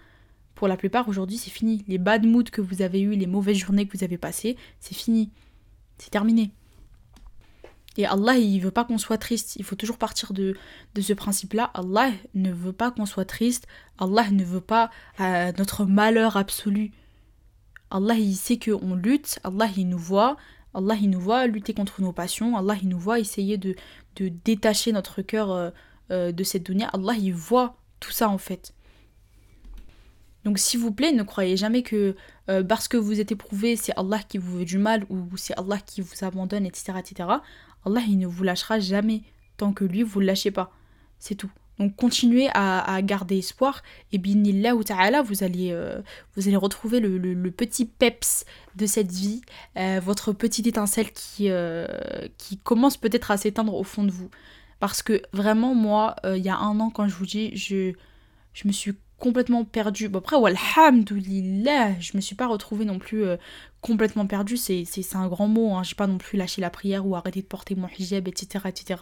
Pour 0.54 0.68
la 0.68 0.76
plupart, 0.76 1.08
aujourd'hui 1.08 1.38
c'est 1.38 1.50
fini. 1.50 1.84
Les 1.88 1.98
bad 1.98 2.26
moods 2.26 2.50
que 2.52 2.60
vous 2.60 2.82
avez 2.82 3.00
eu, 3.00 3.14
les 3.14 3.26
mauvaises 3.26 3.56
journées 3.56 3.86
que 3.86 3.96
vous 3.96 4.04
avez 4.04 4.18
passées, 4.18 4.56
c'est 4.78 4.94
fini. 4.94 5.30
C'est 5.98 6.10
terminé. 6.10 6.52
Et 8.00 8.06
Allah, 8.06 8.38
il 8.38 8.60
veut 8.60 8.70
pas 8.70 8.84
qu'on 8.84 8.96
soit 8.96 9.18
triste. 9.18 9.56
Il 9.56 9.64
faut 9.64 9.76
toujours 9.76 9.98
partir 9.98 10.32
de, 10.32 10.56
ce 10.98 11.12
principe-là. 11.12 11.70
Allah 11.74 12.10
ne 12.32 12.50
veut 12.50 12.72
pas 12.72 12.90
qu'on 12.90 13.04
soit 13.04 13.26
triste. 13.26 13.66
Allah 13.98 14.30
ne 14.30 14.42
veut 14.42 14.62
pas 14.62 14.90
euh, 15.20 15.52
notre 15.58 15.84
malheur 15.84 16.38
absolu. 16.38 16.92
Allah, 17.90 18.14
il 18.14 18.36
sait 18.36 18.58
qu'on 18.58 18.94
lutte. 18.94 19.38
Allah, 19.44 19.68
il 19.76 19.86
nous 19.86 19.98
voit. 19.98 20.38
Allah, 20.72 20.94
il 20.94 21.10
nous 21.10 21.20
voit 21.20 21.46
lutter 21.46 21.74
contre 21.74 22.00
nos 22.00 22.12
passions. 22.12 22.56
Allah, 22.56 22.74
il 22.80 22.88
nous 22.88 22.98
voit 22.98 23.20
essayer 23.20 23.58
de, 23.58 23.76
de 24.16 24.28
détacher 24.46 24.92
notre 24.92 25.20
cœur 25.20 25.50
euh, 25.50 25.68
euh, 26.10 26.32
de 26.32 26.42
cette 26.42 26.62
dunya. 26.62 26.88
Allah, 26.94 27.12
il 27.18 27.34
voit 27.34 27.76
tout 27.98 28.12
ça 28.12 28.30
en 28.30 28.38
fait. 28.38 28.72
Donc 30.44 30.58
s'il 30.58 30.80
vous 30.80 30.90
plaît, 30.90 31.12
ne 31.12 31.22
croyez 31.22 31.58
jamais 31.58 31.82
que 31.82 32.16
parce 32.66 32.88
que 32.88 32.96
vous 32.96 33.20
êtes 33.20 33.30
éprouvé, 33.30 33.76
c'est 33.76 33.92
Allah 33.96 34.18
qui 34.26 34.36
vous 34.38 34.58
veut 34.58 34.64
du 34.64 34.78
mal 34.78 35.04
ou 35.08 35.36
c'est 35.36 35.56
Allah 35.56 35.78
qui 35.78 36.00
vous 36.00 36.24
abandonne, 36.24 36.66
etc. 36.66 36.94
etc. 36.98 37.28
Allah 37.84 38.02
il 38.08 38.18
ne 38.18 38.26
vous 38.26 38.44
lâchera 38.44 38.78
jamais 38.78 39.22
tant 39.56 39.72
que 39.72 39.84
lui 39.84 40.02
vous 40.02 40.20
ne 40.20 40.26
lâchez 40.26 40.50
pas. 40.50 40.72
C'est 41.18 41.34
tout. 41.34 41.50
Donc 41.78 41.96
continuez 41.96 42.48
à, 42.52 43.00
garder 43.00 43.38
espoir 43.38 43.82
et 44.12 44.18
binillah 44.18 44.76
ou 44.76 44.84
ta'ala 44.84 45.22
vous 45.22 45.42
allez 45.44 45.70
euh, 45.72 46.02
vous 46.36 46.46
allez 46.46 46.56
retrouver 46.56 47.00
le, 47.00 47.50
petit 47.50 47.86
peps 47.86 48.44
de 48.76 48.84
cette 48.84 49.10
vie, 49.10 49.40
euh, 49.78 49.98
votre 50.04 50.34
petite 50.34 50.66
étincelle 50.66 51.10
qui 51.12 51.48
euh, 51.48 51.86
qui 52.36 52.58
commence 52.58 52.98
peut-être 52.98 53.30
à 53.30 53.38
s'éteindre 53.38 53.74
au 53.74 53.82
fond 53.82 54.04
de 54.04 54.10
vous. 54.10 54.28
Parce 54.78 55.00
que 55.02 55.22
vraiment 55.32 55.74
moi 55.74 56.16
il 56.26 56.44
y 56.44 56.50
a 56.50 56.56
un 56.58 56.78
an 56.80 56.90
quand 56.90 57.08
je 57.08 57.14
vous 57.14 57.26
dis 57.26 57.56
je 57.56 57.94
je 58.52 58.68
me 58.68 58.72
suis 58.72 58.94
complètement 59.20 59.64
perdue. 59.64 60.08
Bon, 60.08 60.18
après, 60.18 60.36
alhamdoulilah, 60.36 62.00
je 62.00 62.16
me 62.16 62.20
suis 62.20 62.34
pas 62.34 62.48
retrouvée 62.48 62.84
non 62.84 62.98
plus 62.98 63.22
euh, 63.24 63.36
complètement 63.80 64.26
perdue, 64.26 64.56
c'est 64.56 64.84
un 65.14 65.28
grand 65.28 65.46
mot, 65.46 65.74
hein. 65.74 65.82
j'ai 65.84 65.94
pas 65.94 66.06
non 66.06 66.18
plus 66.18 66.36
lâché 66.36 66.60
la 66.60 66.70
prière 66.70 67.06
ou 67.06 67.14
arrêté 67.14 67.40
de 67.40 67.46
porter 67.46 67.76
mon 67.76 67.86
hijab, 67.86 68.26
etc. 68.26 68.64
etc. 68.66 69.00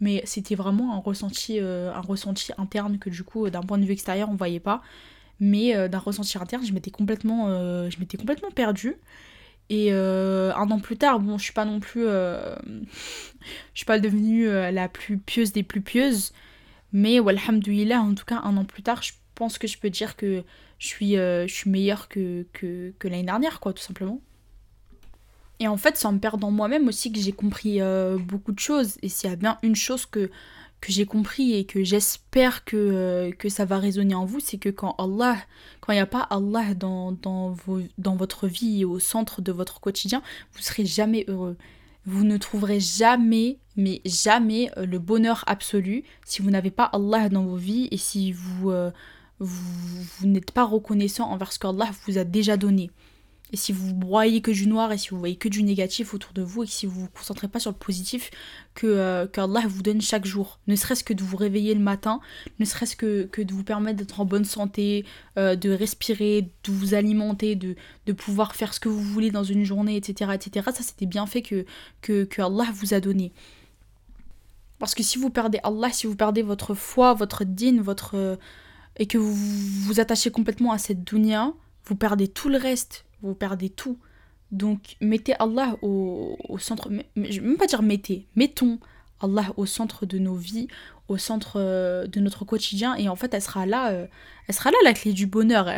Mais 0.00 0.22
c'était 0.26 0.56
vraiment 0.56 0.94
un 0.94 0.98
ressenti, 0.98 1.58
euh, 1.60 1.94
un 1.94 2.00
ressenti 2.00 2.52
interne 2.58 2.98
que 2.98 3.08
du 3.08 3.22
coup, 3.24 3.48
d'un 3.48 3.62
point 3.62 3.78
de 3.78 3.84
vue 3.84 3.92
extérieur, 3.92 4.28
on 4.28 4.36
voyait 4.36 4.60
pas. 4.60 4.82
Mais 5.40 5.74
euh, 5.74 5.88
d'un 5.88 5.98
ressenti 5.98 6.36
interne, 6.38 6.64
je 6.66 6.72
m'étais 6.72 6.90
complètement, 6.90 7.48
je 7.88 7.98
m'étais 7.98 8.18
complètement 8.18 8.50
perdue. 8.50 8.96
Et 9.70 9.90
un 9.92 10.70
an 10.70 10.80
plus 10.80 10.98
tard, 10.98 11.18
bon, 11.20 11.38
je 11.38 11.44
suis 11.44 11.52
pas 11.52 11.64
non 11.64 11.80
plus. 11.80 12.02
je 12.04 12.84
suis 13.74 13.86
pas 13.86 13.98
devenue 13.98 14.46
la 14.46 14.88
plus 14.88 15.18
pieuse 15.18 15.52
des 15.52 15.62
plus 15.62 15.80
pieuses. 15.80 16.32
Mais, 16.92 17.18
alhamdoulilah, 17.18 18.00
en 18.00 18.14
tout 18.14 18.26
cas, 18.26 18.40
un 18.44 18.56
an 18.58 18.64
plus 18.64 18.82
tard, 18.82 19.02
je 19.02 19.12
que 19.48 19.66
je 19.66 19.78
peux 19.78 19.90
dire 19.90 20.16
que 20.16 20.44
je 20.82 20.86
suis, 20.88 21.16
euh, 21.16 21.46
je 21.46 21.54
suis 21.54 21.70
meilleure 21.70 22.08
que, 22.08 22.44
que, 22.52 22.92
l'année 23.04 23.22
dernière, 23.22 23.60
quoi, 23.60 23.72
tout 23.72 23.82
simplement. 23.82 24.20
Et 25.60 25.68
en 25.68 25.76
fait, 25.76 25.96
sans 25.96 26.12
me 26.12 26.18
perdre 26.18 26.44
en 26.44 26.50
moi-même 26.50 26.88
aussi, 26.88 27.12
que 27.12 27.20
j'ai 27.20 27.30
compris 27.30 27.80
euh, 27.80 28.18
beaucoup 28.18 28.50
de 28.50 28.58
choses. 28.58 28.98
Et 29.02 29.08
s'il 29.08 29.30
y 29.30 29.32
a 29.32 29.36
bien 29.36 29.58
une 29.62 29.76
chose 29.76 30.06
que, 30.06 30.28
que 30.80 30.90
j'ai 30.90 31.06
compris 31.06 31.54
et 31.54 31.64
que 31.64 31.84
j'espère 31.84 32.64
que, 32.64 32.76
euh, 32.76 33.30
que 33.30 33.48
ça 33.48 33.64
va 33.64 33.78
résonner 33.78 34.16
en 34.16 34.24
vous, 34.24 34.40
c'est 34.40 34.58
que 34.58 34.70
quand 34.70 34.96
Allah, 34.98 35.36
quand 35.80 35.92
il 35.92 35.96
n'y 35.96 36.00
a 36.00 36.06
pas 36.06 36.26
Allah 36.30 36.74
dans, 36.74 37.12
dans, 37.12 37.50
vos, 37.50 37.80
dans 37.98 38.16
votre 38.16 38.48
vie 38.48 38.80
et 38.80 38.84
au 38.84 38.98
centre 38.98 39.40
de 39.40 39.52
votre 39.52 39.80
quotidien, 39.80 40.20
vous 40.54 40.62
serez 40.62 40.84
jamais 40.84 41.24
heureux. 41.28 41.56
Vous 42.06 42.24
ne 42.24 42.36
trouverez 42.38 42.80
jamais, 42.80 43.58
mais 43.76 44.02
jamais, 44.04 44.72
le 44.76 44.98
bonheur 44.98 45.44
absolu 45.46 46.02
si 46.24 46.42
vous 46.42 46.50
n'avez 46.50 46.72
pas 46.72 46.86
Allah 46.86 47.28
dans 47.28 47.44
vos 47.44 47.56
vies 47.56 47.86
et 47.92 47.96
si 47.96 48.32
vous, 48.32 48.72
vous, 49.44 50.26
n'êtes 50.26 50.52
pas 50.52 50.64
reconnaissant 50.64 51.30
envers 51.30 51.52
ce 51.52 51.58
qu'Allah 51.58 51.90
vous 52.06 52.18
a 52.18 52.24
déjà 52.24 52.56
donné. 52.56 52.90
Et 53.52 53.56
si 53.58 53.72
vous 53.72 53.92
broyez 53.92 54.40
que 54.40 54.50
du 54.50 54.66
noir 54.66 54.92
et 54.92 54.98
si 54.98 55.10
vous 55.10 55.18
voyez 55.18 55.36
que 55.36 55.48
du 55.48 55.62
négatif 55.62 56.14
autour 56.14 56.32
de 56.32 56.40
vous 56.40 56.62
et 56.62 56.66
si 56.66 56.86
vous 56.86 57.02
vous 57.02 57.08
concentrez 57.08 57.48
pas 57.48 57.60
sur 57.60 57.70
le 57.70 57.76
positif 57.76 58.30
que 58.74 58.86
euh, 58.86 59.26
qu'Allah 59.26 59.64
vous 59.68 59.82
donne 59.82 60.00
chaque 60.00 60.24
jour, 60.24 60.58
ne 60.68 60.74
serait-ce 60.74 61.04
que 61.04 61.12
de 61.12 61.22
vous 61.22 61.36
réveiller 61.36 61.74
le 61.74 61.80
matin, 61.80 62.20
ne 62.60 62.64
serait-ce 62.64 62.96
que, 62.96 63.24
que 63.24 63.42
de 63.42 63.52
vous 63.52 63.62
permettre 63.62 63.98
d'être 63.98 64.20
en 64.20 64.24
bonne 64.24 64.46
santé, 64.46 65.04
euh, 65.38 65.54
de 65.54 65.68
respirer, 65.68 66.50
de 66.64 66.72
vous 66.72 66.94
alimenter, 66.94 67.54
de, 67.54 67.76
de 68.06 68.12
pouvoir 68.14 68.56
faire 68.56 68.72
ce 68.72 68.80
que 68.80 68.88
vous 68.88 69.02
voulez 69.02 69.30
dans 69.30 69.44
une 69.44 69.64
journée, 69.64 69.96
etc. 69.96 70.30
etc. 70.32 70.70
Ça 70.74 70.82
c'était 70.82 71.06
bien 71.06 71.26
fait 71.26 71.42
que, 71.42 71.66
que, 72.00 72.24
que 72.24 72.40
Allah 72.40 72.68
vous 72.72 72.94
a 72.94 73.00
donné. 73.00 73.32
Parce 74.78 74.94
que 74.94 75.02
si 75.02 75.18
vous 75.18 75.28
perdez 75.28 75.60
Allah, 75.62 75.90
si 75.92 76.06
vous 76.06 76.16
perdez 76.16 76.40
votre 76.40 76.74
foi, 76.74 77.12
votre 77.12 77.44
dîne, 77.44 77.82
votre 77.82 78.38
et 78.98 79.06
que 79.06 79.18
vous 79.18 79.34
vous 79.34 80.00
attachez 80.00 80.30
complètement 80.30 80.72
à 80.72 80.78
cette 80.78 81.04
dunya, 81.04 81.52
vous 81.84 81.96
perdez 81.96 82.28
tout 82.28 82.48
le 82.48 82.58
reste, 82.58 83.04
vous 83.22 83.34
perdez 83.34 83.70
tout. 83.70 83.98
Donc 84.50 84.96
mettez 85.00 85.34
Allah 85.38 85.76
au, 85.80 86.36
centre, 86.58 86.90
je 87.16 87.40
ne 87.40 87.46
même 87.46 87.56
pas 87.56 87.66
dire 87.66 87.82
mettez, 87.82 88.26
mettons 88.36 88.78
Allah 89.20 89.46
au 89.56 89.64
centre 89.64 90.04
de 90.04 90.18
nos 90.18 90.34
vies, 90.34 90.68
au 91.08 91.16
centre 91.16 91.54
euh, 91.56 92.06
de 92.06 92.20
notre 92.20 92.44
quotidien 92.44 92.94
et 92.96 93.08
en 93.08 93.16
fait 93.16 93.32
elle 93.32 93.40
sera 93.40 93.64
là, 93.64 93.90
euh, 93.92 94.06
elle 94.46 94.54
sera 94.54 94.70
là 94.70 94.76
la 94.84 94.92
clé 94.92 95.14
du 95.14 95.26
bonheur. 95.26 95.70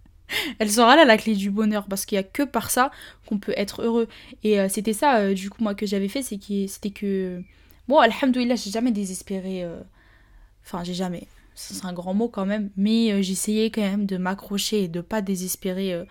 elle 0.58 0.70
sera 0.70 0.96
là 0.96 1.06
la 1.06 1.16
clé 1.16 1.34
du 1.34 1.50
bonheur 1.50 1.86
parce 1.86 2.04
qu'il 2.04 2.16
n'y 2.16 2.20
a 2.20 2.28
que 2.28 2.42
par 2.42 2.70
ça 2.70 2.90
qu'on 3.26 3.38
peut 3.38 3.54
être 3.56 3.82
heureux. 3.82 4.06
Et 4.44 4.60
euh, 4.60 4.68
c'était 4.68 4.92
ça 4.92 5.32
du 5.32 5.48
coup 5.48 5.62
moi 5.62 5.74
que 5.74 5.86
j'avais 5.86 6.08
fait, 6.08 6.22
c'est 6.22 6.36
que 6.36 6.66
c'était 6.66 6.90
que 6.90 7.42
bon 7.88 7.98
alhamdoulilah 7.98 8.56
j'ai 8.56 8.70
jamais 8.70 8.92
désespéré, 8.92 9.66
enfin 10.62 10.84
j'ai 10.84 10.94
jamais, 10.94 11.26
c'est 11.68 11.84
un 11.84 11.92
grand 11.92 12.14
mot 12.14 12.28
quand 12.28 12.46
même, 12.46 12.70
mais 12.76 13.22
j'essayais 13.22 13.70
quand 13.70 13.82
même 13.82 14.06
de 14.06 14.16
m'accrocher 14.16 14.84
et 14.84 14.88
de 14.88 15.00
pas 15.00 15.22
désespérer 15.22 16.06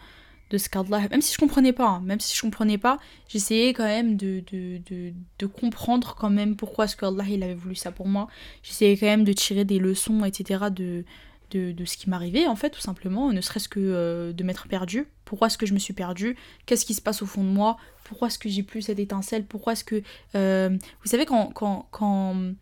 de 0.49 0.57
ce 0.57 0.69
cadre-là, 0.69 1.07
même 1.09 1.21
si 1.21 1.33
je 1.33 1.39
comprenais 1.39 1.73
pas, 1.73 1.87
hein, 1.87 2.01
même 2.03 2.19
si 2.19 2.35
je 2.35 2.41
comprenais 2.41 2.77
pas, 2.77 2.99
j'essayais 3.27 3.73
quand 3.73 3.85
même 3.85 4.15
de, 4.15 4.43
de, 4.51 4.81
de, 4.89 5.13
de, 5.37 5.45
comprendre 5.45 6.15
quand 6.17 6.29
même 6.29 6.55
pourquoi 6.55 6.87
ce 6.87 6.95
qu'Allah 6.95 7.25
il 7.29 7.43
avait 7.43 7.53
voulu 7.53 7.75
ça 7.75 7.91
pour 7.91 8.07
moi. 8.07 8.27
J'essayais 8.63 8.97
quand 8.97 9.05
même 9.05 9.23
de 9.23 9.33
tirer 9.33 9.63
des 9.63 9.77
leçons, 9.77 10.25
etc. 10.25 10.65
de, 10.71 11.05
de, 11.51 11.71
de 11.71 11.85
ce 11.85 11.97
qui 11.97 12.09
m'arrivait 12.09 12.47
en 12.47 12.55
fait, 12.55 12.71
tout 12.71 12.81
simplement, 12.81 13.31
ne 13.31 13.41
serait-ce 13.41 13.69
que 13.69 13.79
euh, 13.79 14.33
de 14.33 14.43
m'être 14.43 14.67
perdu. 14.67 15.07
Pourquoi 15.23 15.47
est-ce 15.47 15.57
que 15.57 15.67
je 15.67 15.73
me 15.73 15.79
suis 15.79 15.93
perdu 15.93 16.35
Qu'est-ce 16.65 16.85
qui 16.85 16.95
se 16.95 17.01
passe 17.01 17.21
au 17.21 17.27
fond 17.27 17.43
de 17.43 17.49
moi? 17.49 17.77
Pourquoi 18.03 18.29
est-ce 18.29 18.39
que 18.39 18.49
j'ai 18.49 18.63
plus 18.63 18.81
cette 18.81 18.99
étincelle? 18.99 19.45
Pourquoi 19.45 19.73
est-ce 19.73 19.83
que... 19.83 20.01
Euh, 20.33 20.69
vous 20.69 21.09
savez, 21.09 21.27
quand, 21.27 21.51
quand, 21.53 21.87
quand, 21.91 22.53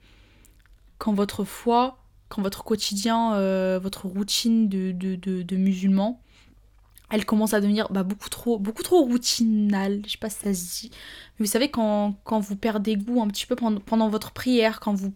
quand 0.98 1.14
votre 1.14 1.46
foi, 1.46 1.98
quand 2.30 2.42
votre 2.42 2.64
quotidien, 2.64 3.34
euh, 3.36 3.80
votre 3.82 4.08
routine 4.08 4.68
de, 4.68 4.92
de, 4.92 5.16
de, 5.16 5.56
musulman, 5.56 6.22
elle 7.10 7.26
commence 7.26 7.54
à 7.54 7.62
devenir 7.62 7.88
bah, 7.90 8.04
beaucoup 8.04 8.30
trop 8.30 8.60
beaucoup 8.60 8.84
trop 8.84 9.02
routinale, 9.04 10.02
je 10.06 10.12
sais 10.12 10.18
pas 10.18 10.30
si 10.30 10.40
ça 10.40 10.54
se 10.54 10.82
dit. 10.82 10.92
Mais 11.40 11.46
vous 11.46 11.52
savez 11.52 11.70
quand, 11.70 12.16
quand 12.24 12.40
vous 12.40 12.56
perdez 12.56 12.98
goût 12.98 13.22
un 13.22 13.28
petit 13.28 13.46
peu 13.46 13.56
pendant, 13.56 13.80
pendant, 13.80 14.10
votre 14.10 14.32
prière, 14.32 14.80
quand 14.80 14.94
vous 14.94 15.14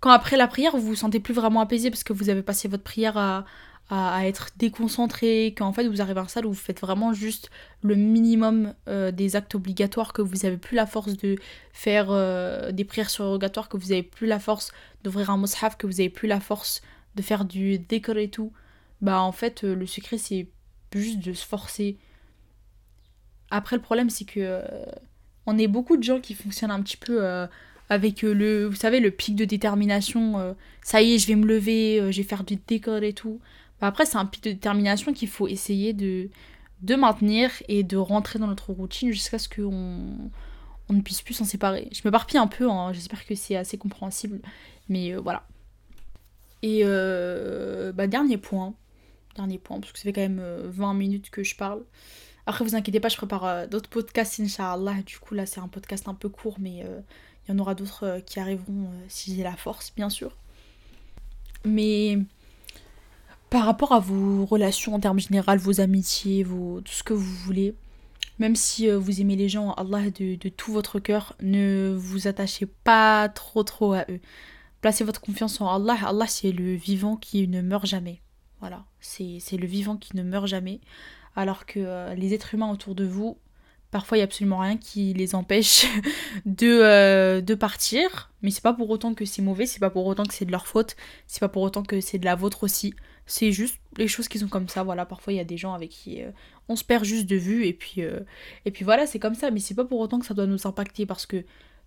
quand 0.00 0.10
après 0.10 0.36
la 0.36 0.48
prière 0.48 0.76
vous 0.76 0.88
vous 0.88 0.94
sentez 0.96 1.20
plus 1.20 1.34
vraiment 1.34 1.60
apaisé 1.60 1.90
parce 1.90 2.04
que 2.04 2.12
vous 2.12 2.30
avez 2.30 2.42
passé 2.42 2.68
votre 2.68 2.84
prière 2.84 3.16
à, 3.16 3.44
à, 3.90 4.26
être 4.26 4.50
déconcentré, 4.56 5.54
qu'en 5.56 5.72
fait 5.72 5.88
vous 5.88 6.02
arrivez 6.02 6.20
à 6.20 6.24
un 6.24 6.28
salle 6.28 6.44
où 6.44 6.50
vous 6.50 6.54
faites 6.54 6.80
vraiment 6.80 7.14
juste 7.14 7.50
le 7.82 7.94
minimum 7.94 8.74
euh, 8.86 9.10
des 9.10 9.34
actes 9.34 9.54
obligatoires, 9.54 10.12
que 10.12 10.20
vous 10.20 10.44
avez 10.44 10.58
plus 10.58 10.76
la 10.76 10.86
force 10.86 11.16
de 11.16 11.36
faire 11.72 12.08
euh, 12.10 12.70
des 12.70 12.84
prières 12.84 13.08
surrogatoires, 13.08 13.68
que 13.68 13.78
vous 13.78 13.92
avez 13.92 14.02
plus 14.02 14.26
la 14.26 14.38
force 14.38 14.72
d'ouvrir 15.04 15.30
un 15.30 15.38
mushaf, 15.38 15.78
que 15.78 15.86
vous 15.86 16.00
avez 16.00 16.10
plus 16.10 16.28
la 16.28 16.40
force 16.40 16.82
de 17.14 17.22
faire 17.22 17.46
du 17.46 17.78
décor 17.78 18.18
et 18.18 18.28
tout. 18.28 18.52
Bah 19.00 19.20
en 19.22 19.32
fait 19.32 19.64
euh, 19.64 19.74
le 19.74 19.86
secret 19.86 20.18
c'est 20.18 20.48
juste 20.94 21.20
de 21.20 21.32
se 21.32 21.46
forcer. 21.46 21.96
Après, 23.50 23.76
le 23.76 23.82
problème, 23.82 24.10
c'est 24.10 24.26
que 24.26 24.62
on 25.46 25.56
est 25.56 25.68
beaucoup 25.68 25.96
de 25.96 26.02
gens 26.02 26.20
qui 26.20 26.34
fonctionnent 26.34 26.70
un 26.70 26.82
petit 26.82 26.98
peu 26.98 27.26
avec 27.88 28.20
le, 28.20 28.66
vous 28.66 28.76
savez, 28.76 29.00
le 29.00 29.10
pic 29.10 29.36
de 29.36 29.46
détermination. 29.46 30.54
ça 30.82 31.00
y 31.00 31.14
est, 31.14 31.18
je 31.18 31.26
vais 31.26 31.34
me 31.34 31.46
lever, 31.46 32.12
je 32.12 32.16
vais 32.18 32.28
faire 32.28 32.44
du 32.44 32.56
décor 32.56 33.02
et 33.02 33.14
tout. 33.14 33.40
Bah, 33.80 33.86
après, 33.88 34.06
c'est 34.06 34.16
un 34.16 34.26
pic 34.26 34.44
de 34.44 34.50
détermination 34.50 35.12
qu'il 35.12 35.28
faut 35.28 35.48
essayer 35.48 35.92
de, 35.92 36.30
de 36.82 36.94
maintenir 36.94 37.50
et 37.68 37.82
de 37.82 37.96
rentrer 37.96 38.38
dans 38.38 38.46
notre 38.46 38.72
routine 38.72 39.10
jusqu'à 39.12 39.38
ce 39.38 39.48
qu'on 39.48 40.30
on 40.90 40.94
ne 40.94 41.02
puisse 41.02 41.22
plus 41.22 41.34
s'en 41.34 41.44
séparer. 41.44 41.88
Je 41.92 42.00
me 42.00 42.04
m'éparpille 42.06 42.38
un 42.38 42.46
peu, 42.46 42.68
hein, 42.70 42.92
j'espère 42.92 43.26
que 43.26 43.34
c'est 43.34 43.56
assez 43.56 43.76
compréhensible, 43.76 44.40
mais 44.88 45.14
voilà. 45.14 45.46
Et 46.62 46.82
bah, 46.82 48.06
dernier 48.06 48.38
point, 48.38 48.74
dernier 49.38 49.58
point, 49.58 49.80
parce 49.80 49.92
que 49.92 49.98
ça 49.98 50.04
fait 50.04 50.12
quand 50.12 50.20
même 50.20 50.42
20 50.64 50.90
euh, 50.90 50.94
minutes 50.94 51.30
que 51.30 51.42
je 51.42 51.56
parle. 51.56 51.82
Après, 52.46 52.64
vous 52.64 52.74
inquiétez 52.74 53.00
pas, 53.00 53.08
je 53.08 53.16
prépare 53.16 53.44
euh, 53.44 53.66
d'autres 53.66 53.88
podcasts, 53.88 54.40
Inch'Allah. 54.40 55.02
Du 55.04 55.18
coup, 55.18 55.34
là, 55.34 55.46
c'est 55.46 55.60
un 55.60 55.68
podcast 55.68 56.08
un 56.08 56.14
peu 56.14 56.28
court, 56.28 56.56
mais 56.58 56.82
euh, 56.84 57.00
il 57.46 57.52
y 57.52 57.54
en 57.54 57.58
aura 57.58 57.74
d'autres 57.74 58.20
qui 58.26 58.40
arriveront 58.40 58.90
si 59.08 59.34
j'ai 59.34 59.42
la 59.42 59.56
force, 59.56 59.92
bien 59.94 60.10
sûr. 60.10 60.32
Mais 61.64 62.18
par 63.50 63.64
rapport 63.64 63.92
à 63.92 64.00
vos 64.00 64.44
relations 64.44 64.94
en 64.94 65.00
termes 65.00 65.20
généraux, 65.20 65.56
vos 65.58 65.80
amitiés, 65.80 66.42
vos, 66.42 66.80
tout 66.80 66.92
ce 66.92 67.02
que 67.02 67.14
vous 67.14 67.34
voulez, 67.44 67.74
même 68.38 68.56
si 68.56 68.88
vous 68.90 69.20
aimez 69.20 69.36
les 69.36 69.48
gens, 69.48 69.72
Allah, 69.72 70.10
de, 70.10 70.36
de 70.36 70.48
tout 70.48 70.72
votre 70.72 71.00
cœur, 71.00 71.34
ne 71.40 71.94
vous 71.98 72.28
attachez 72.28 72.66
pas 72.66 73.28
trop 73.28 73.62
trop 73.62 73.94
à 73.94 74.04
eux. 74.08 74.20
Placez 74.80 75.02
votre 75.02 75.20
confiance 75.20 75.60
en 75.60 75.68
Allah. 75.68 75.98
Allah, 76.06 76.26
c'est 76.28 76.52
le 76.52 76.74
vivant 76.74 77.16
qui 77.16 77.48
ne 77.48 77.60
meurt 77.62 77.86
jamais. 77.86 78.20
Voilà, 78.60 78.84
c'est 79.00 79.56
le 79.56 79.66
vivant 79.66 79.96
qui 79.96 80.16
ne 80.16 80.22
meurt 80.22 80.46
jamais. 80.46 80.80
Alors 81.36 81.66
que 81.66 81.78
euh, 81.78 82.14
les 82.14 82.34
êtres 82.34 82.54
humains 82.54 82.70
autour 82.70 82.94
de 82.94 83.04
vous, 83.04 83.38
parfois 83.90 84.16
il 84.16 84.20
n'y 84.20 84.22
a 84.22 84.24
absolument 84.24 84.58
rien 84.58 84.76
qui 84.76 85.12
les 85.14 85.34
empêche 85.34 85.86
de, 86.46 86.66
euh, 86.66 87.40
de 87.40 87.54
partir. 87.54 88.32
Mais 88.42 88.50
c'est 88.50 88.62
pas 88.62 88.72
pour 88.72 88.90
autant 88.90 89.14
que 89.14 89.24
c'est 89.24 89.42
mauvais, 89.42 89.66
c'est 89.66 89.80
pas 89.80 89.90
pour 89.90 90.06
autant 90.06 90.24
que 90.24 90.34
c'est 90.34 90.44
de 90.44 90.52
leur 90.52 90.66
faute, 90.66 90.96
c'est 91.26 91.40
pas 91.40 91.48
pour 91.48 91.62
autant 91.62 91.82
que 91.82 92.00
c'est 92.00 92.18
de 92.18 92.24
la 92.24 92.34
vôtre 92.34 92.64
aussi. 92.64 92.94
C'est 93.28 93.52
juste 93.52 93.78
les 93.96 94.08
choses 94.08 94.26
qui 94.26 94.40
sont 94.40 94.48
comme 94.48 94.68
ça. 94.68 94.82
Voilà, 94.82 95.06
parfois 95.06 95.32
il 95.32 95.36
y 95.36 95.40
a 95.40 95.44
des 95.44 95.56
gens 95.56 95.74
avec 95.74 95.90
qui 95.90 96.22
euh, 96.22 96.30
on 96.68 96.74
se 96.74 96.82
perd 96.82 97.04
juste 97.04 97.26
de 97.26 97.36
vue 97.36 97.66
et 97.66 97.72
puis, 97.72 98.00
et 98.64 98.70
puis 98.70 98.84
voilà, 98.84 99.06
c'est 99.06 99.20
comme 99.20 99.34
ça. 99.36 99.50
Mais 99.50 99.60
c'est 99.60 99.74
pas 99.74 99.84
pour 99.84 100.00
autant 100.00 100.18
que 100.18 100.26
ça 100.26 100.34
doit 100.34 100.46
nous 100.46 100.66
impacter 100.66 101.06
parce 101.06 101.26
que 101.26 101.44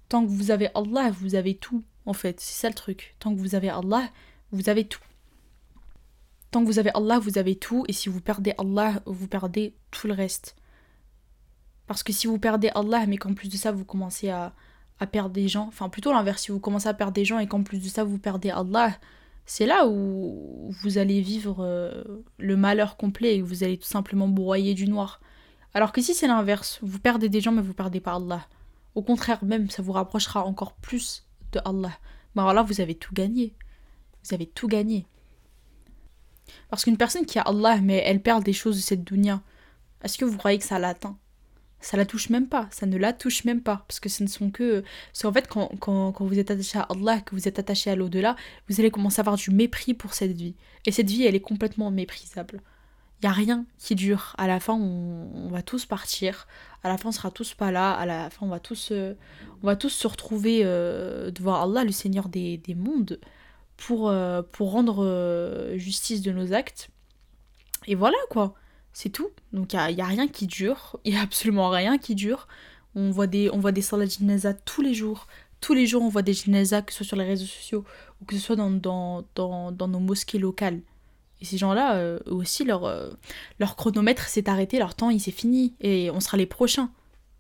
tant 0.08 0.24
que 0.24 0.30
vous 0.30 0.52
avez 0.52 0.70
Allah, 0.76 1.12
vous 1.12 1.36
avez 1.36 1.56
tout 1.56 1.84
en 2.06 2.14
fait. 2.14 2.40
C'est 2.40 2.62
ça 2.62 2.70
le 2.70 2.76
truc. 2.76 3.16
Tant 3.20 3.34
que 3.34 3.40
vous 3.40 3.56
avez 3.56 3.70
Allah, 3.70 4.10
vous 4.52 4.70
avez 4.70 4.86
tout. 4.86 5.02
Tant 6.52 6.62
que 6.62 6.66
vous 6.66 6.80
avez 6.80 6.92
Allah, 6.94 7.20
vous 7.20 7.38
avez 7.38 7.56
tout. 7.56 7.86
Et 7.88 7.94
si 7.94 8.10
vous 8.10 8.22
perdez 8.22 8.54
Allah, 8.58 9.02
vous 9.06 9.28
perdez 9.28 9.74
tout 9.90 10.08
le 10.08 10.14
reste. 10.14 10.56
Parce 11.88 12.04
que 12.04 12.14
si 12.14 12.28
vous 12.28 12.40
perdez 12.40 12.70
Allah, 12.76 13.06
mais 13.06 13.18
qu'en 13.18 13.34
plus 13.34 13.50
de 13.50 13.58
ça, 13.58 13.72
vous 13.72 13.86
commencez 13.86 14.30
à, 14.30 14.54
perdre 15.12 15.32
des 15.32 15.48
gens, 15.48 15.66
enfin 15.68 15.90
plutôt 15.90 16.14
l'inverse, 16.14 16.44
si 16.44 16.52
vous 16.52 16.60
commencez 16.60 16.88
à 16.88 16.94
perdre 16.94 17.14
des 17.14 17.26
gens 17.26 17.40
et 17.40 17.48
qu'en 17.48 17.64
plus 17.64 17.80
de 17.80 17.88
ça, 17.90 18.04
vous 18.04 18.20
perdez 18.20 18.52
Allah, 18.52 18.96
c'est 19.46 19.66
là 19.66 19.88
où 19.88 20.72
vous 20.82 20.98
allez 20.98 21.22
vivre 21.22 21.58
euh, 21.60 22.04
le 22.38 22.56
malheur 22.56 22.98
complet 22.98 23.38
et 23.38 23.42
vous 23.42 23.64
allez 23.64 23.78
tout 23.78 23.88
simplement 23.88 24.28
broyer 24.28 24.74
du 24.74 24.88
noir. 24.88 25.20
Alors 25.74 25.92
que 25.92 26.02
si 26.02 26.14
c'est 26.14 26.28
l'inverse, 26.28 26.80
vous 26.82 27.00
perdez 27.00 27.30
des 27.30 27.42
gens 27.42 27.52
mais 27.52 27.62
vous 27.62 27.74
perdez 27.74 28.00
pas 28.00 28.16
Allah. 28.16 28.48
Au 28.96 29.02
contraire 29.02 29.44
même, 29.44 29.70
ça 29.70 29.82
vous 29.82 29.94
rapprochera 29.94 30.46
encore 30.46 30.74
plus 30.74 31.26
de 31.52 31.62
Allah. 31.66 31.92
Mais 32.36 32.42
alors 32.42 32.54
là, 32.54 32.64
vous 32.64 32.82
avez 32.82 32.96
tout 32.96 33.14
gagné. 33.14 33.54
Vous 34.24 34.34
avez 34.34 34.46
tout 34.46 34.68
gagné. 34.68 35.06
Parce 36.70 36.84
qu'une 36.84 36.98
personne 36.98 37.26
qui 37.26 37.40
a 37.40 37.44
Allah, 37.44 37.80
mais 37.82 38.04
elle 38.06 38.22
perd 38.22 38.44
des 38.44 38.54
choses 38.54 38.78
de 38.78 38.82
cette 38.82 39.04
dunya, 39.04 39.42
est-ce 40.04 40.18
que 40.18 40.26
vous 40.26 40.38
croyez 40.38 40.58
que 40.58 40.66
ça 40.66 40.80
l'atteint? 40.80 41.18
Ça 41.82 41.98
la 41.98 42.06
touche 42.06 42.30
même 42.30 42.48
pas, 42.48 42.68
ça 42.72 42.86
ne 42.86 42.98
la 42.98 43.12
touche 43.12 43.44
même 43.44 43.62
pas. 43.62 43.84
Parce 43.88 44.00
que 44.00 44.10
ce 44.10 44.24
ne 44.24 44.28
sont 44.28 44.52
que. 44.52 44.84
Parce 45.12 45.24
qu'en 45.24 45.34
fait, 45.34 45.48
quand, 45.48 45.72
quand, 45.80 46.12
quand, 46.12 46.26
vous 46.26 46.40
êtes 46.40 46.52
attaché 46.52 46.78
à 46.78 46.84
Allah, 46.84 47.22
que 47.22 47.36
vous 47.36 47.48
êtes 47.48 47.60
attaché 47.60 47.90
à 47.90 47.96
l'au-delà, 47.96 48.36
vous 48.70 48.80
allez 48.80 48.92
commencer 48.92 49.20
à 49.20 49.22
avoir 49.22 49.36
du 49.36 49.52
mépris 49.52 49.94
pour 49.94 50.14
cette 50.14 50.32
vie. 50.32 50.56
Et 50.86 50.92
cette 50.92 51.10
vie, 51.10 51.26
elle 51.26 51.36
est 51.36 51.42
complètement 51.42 51.90
méprisable. 51.92 52.62
Il 53.22 53.28
n'y 53.28 53.30
a 53.30 53.34
rien 53.34 53.66
qui 53.78 53.94
dure. 53.94 54.34
À 54.40 54.48
la 54.48 54.60
fin, 54.60 54.74
on, 54.74 55.50
va 55.50 55.62
tous 55.62 55.86
partir. 55.86 56.48
À 56.84 56.90
la 56.90 56.98
fin, 56.98 57.10
on 57.10 57.12
sera 57.12 57.30
tous 57.30 57.54
pas 57.54 57.72
là. 57.72 57.92
À 57.92 58.08
la 58.08 58.32
fin, 58.32 58.48
on 58.48 58.50
va 58.50 58.60
tous, 58.60 58.90
euh, 58.92 59.14
on 59.62 59.68
va 59.68 59.76
tous 59.76 59.90
se 59.90 60.08
retrouver 60.08 60.62
euh, 60.64 61.30
devant 61.30 61.62
Allah, 61.62 61.84
le 61.84 61.92
Seigneur 61.92 62.30
des, 62.30 62.58
des 62.58 62.74
mondes 62.74 63.20
pour, 63.78 64.10
euh, 64.10 64.42
pour 64.52 64.72
rendre 64.72 65.74
justice 65.76 66.24
de 66.24 66.32
nos 66.32 66.54
actes. 66.54 66.90
Et 67.86 67.94
voilà 67.94 68.18
quoi, 68.30 68.56
c'est 68.94 69.10
tout. 69.10 69.30
Donc 69.54 69.74
il 69.74 69.96
n'y 69.96 70.02
a, 70.02 70.06
rien 70.06 70.28
qui 70.28 70.48
dure, 70.48 71.00
il 71.06 71.14
n'y 71.14 71.20
a 71.20 71.22
absolument 71.22 71.70
rien 71.70 71.98
qui 71.98 72.16
dure. 72.16 72.48
On 72.96 73.12
voit 73.12 73.28
des, 73.28 73.50
on 73.52 73.60
voit 73.60 73.72
des 73.72 73.82
salles 73.82 74.08
de 74.08 74.56
tous 74.66 74.82
les 74.82 74.94
jours. 74.94 75.28
Tous 75.62 75.74
les 75.74 75.86
jours, 75.86 76.02
on 76.02 76.10
voit 76.10 76.24
des 76.24 76.34
jinazas, 76.34 76.82
que 76.82 76.92
ce 76.92 76.98
soit 76.98 77.06
sur 77.06 77.18
les 77.18 77.24
réseaux 77.24 77.46
sociaux 77.46 77.86
ou 78.20 78.26
que 78.26 78.36
ce 78.36 78.42
soit 78.42 78.56
dans, 78.56 78.72
dans, 78.72 79.24
dans, 79.36 79.88
nos 79.88 80.00
mosquées 80.00 80.40
locales. 80.40 80.82
Et 81.40 81.46
ces 81.46 81.58
gens-là, 81.58 81.96
euh, 81.98 82.20
aussi, 82.26 82.66
leur, 82.66 82.92
leur 83.60 83.76
chronomètre 83.76 84.28
s'est 84.28 84.50
arrêté, 84.50 84.80
leur 84.80 84.96
temps, 84.96 85.10
il 85.10 85.20
s'est 85.20 85.32
fini. 85.32 85.74
Et 85.80 86.10
on 86.12 86.20
sera 86.20 86.38
les 86.38 86.48
prochains. 86.48 86.92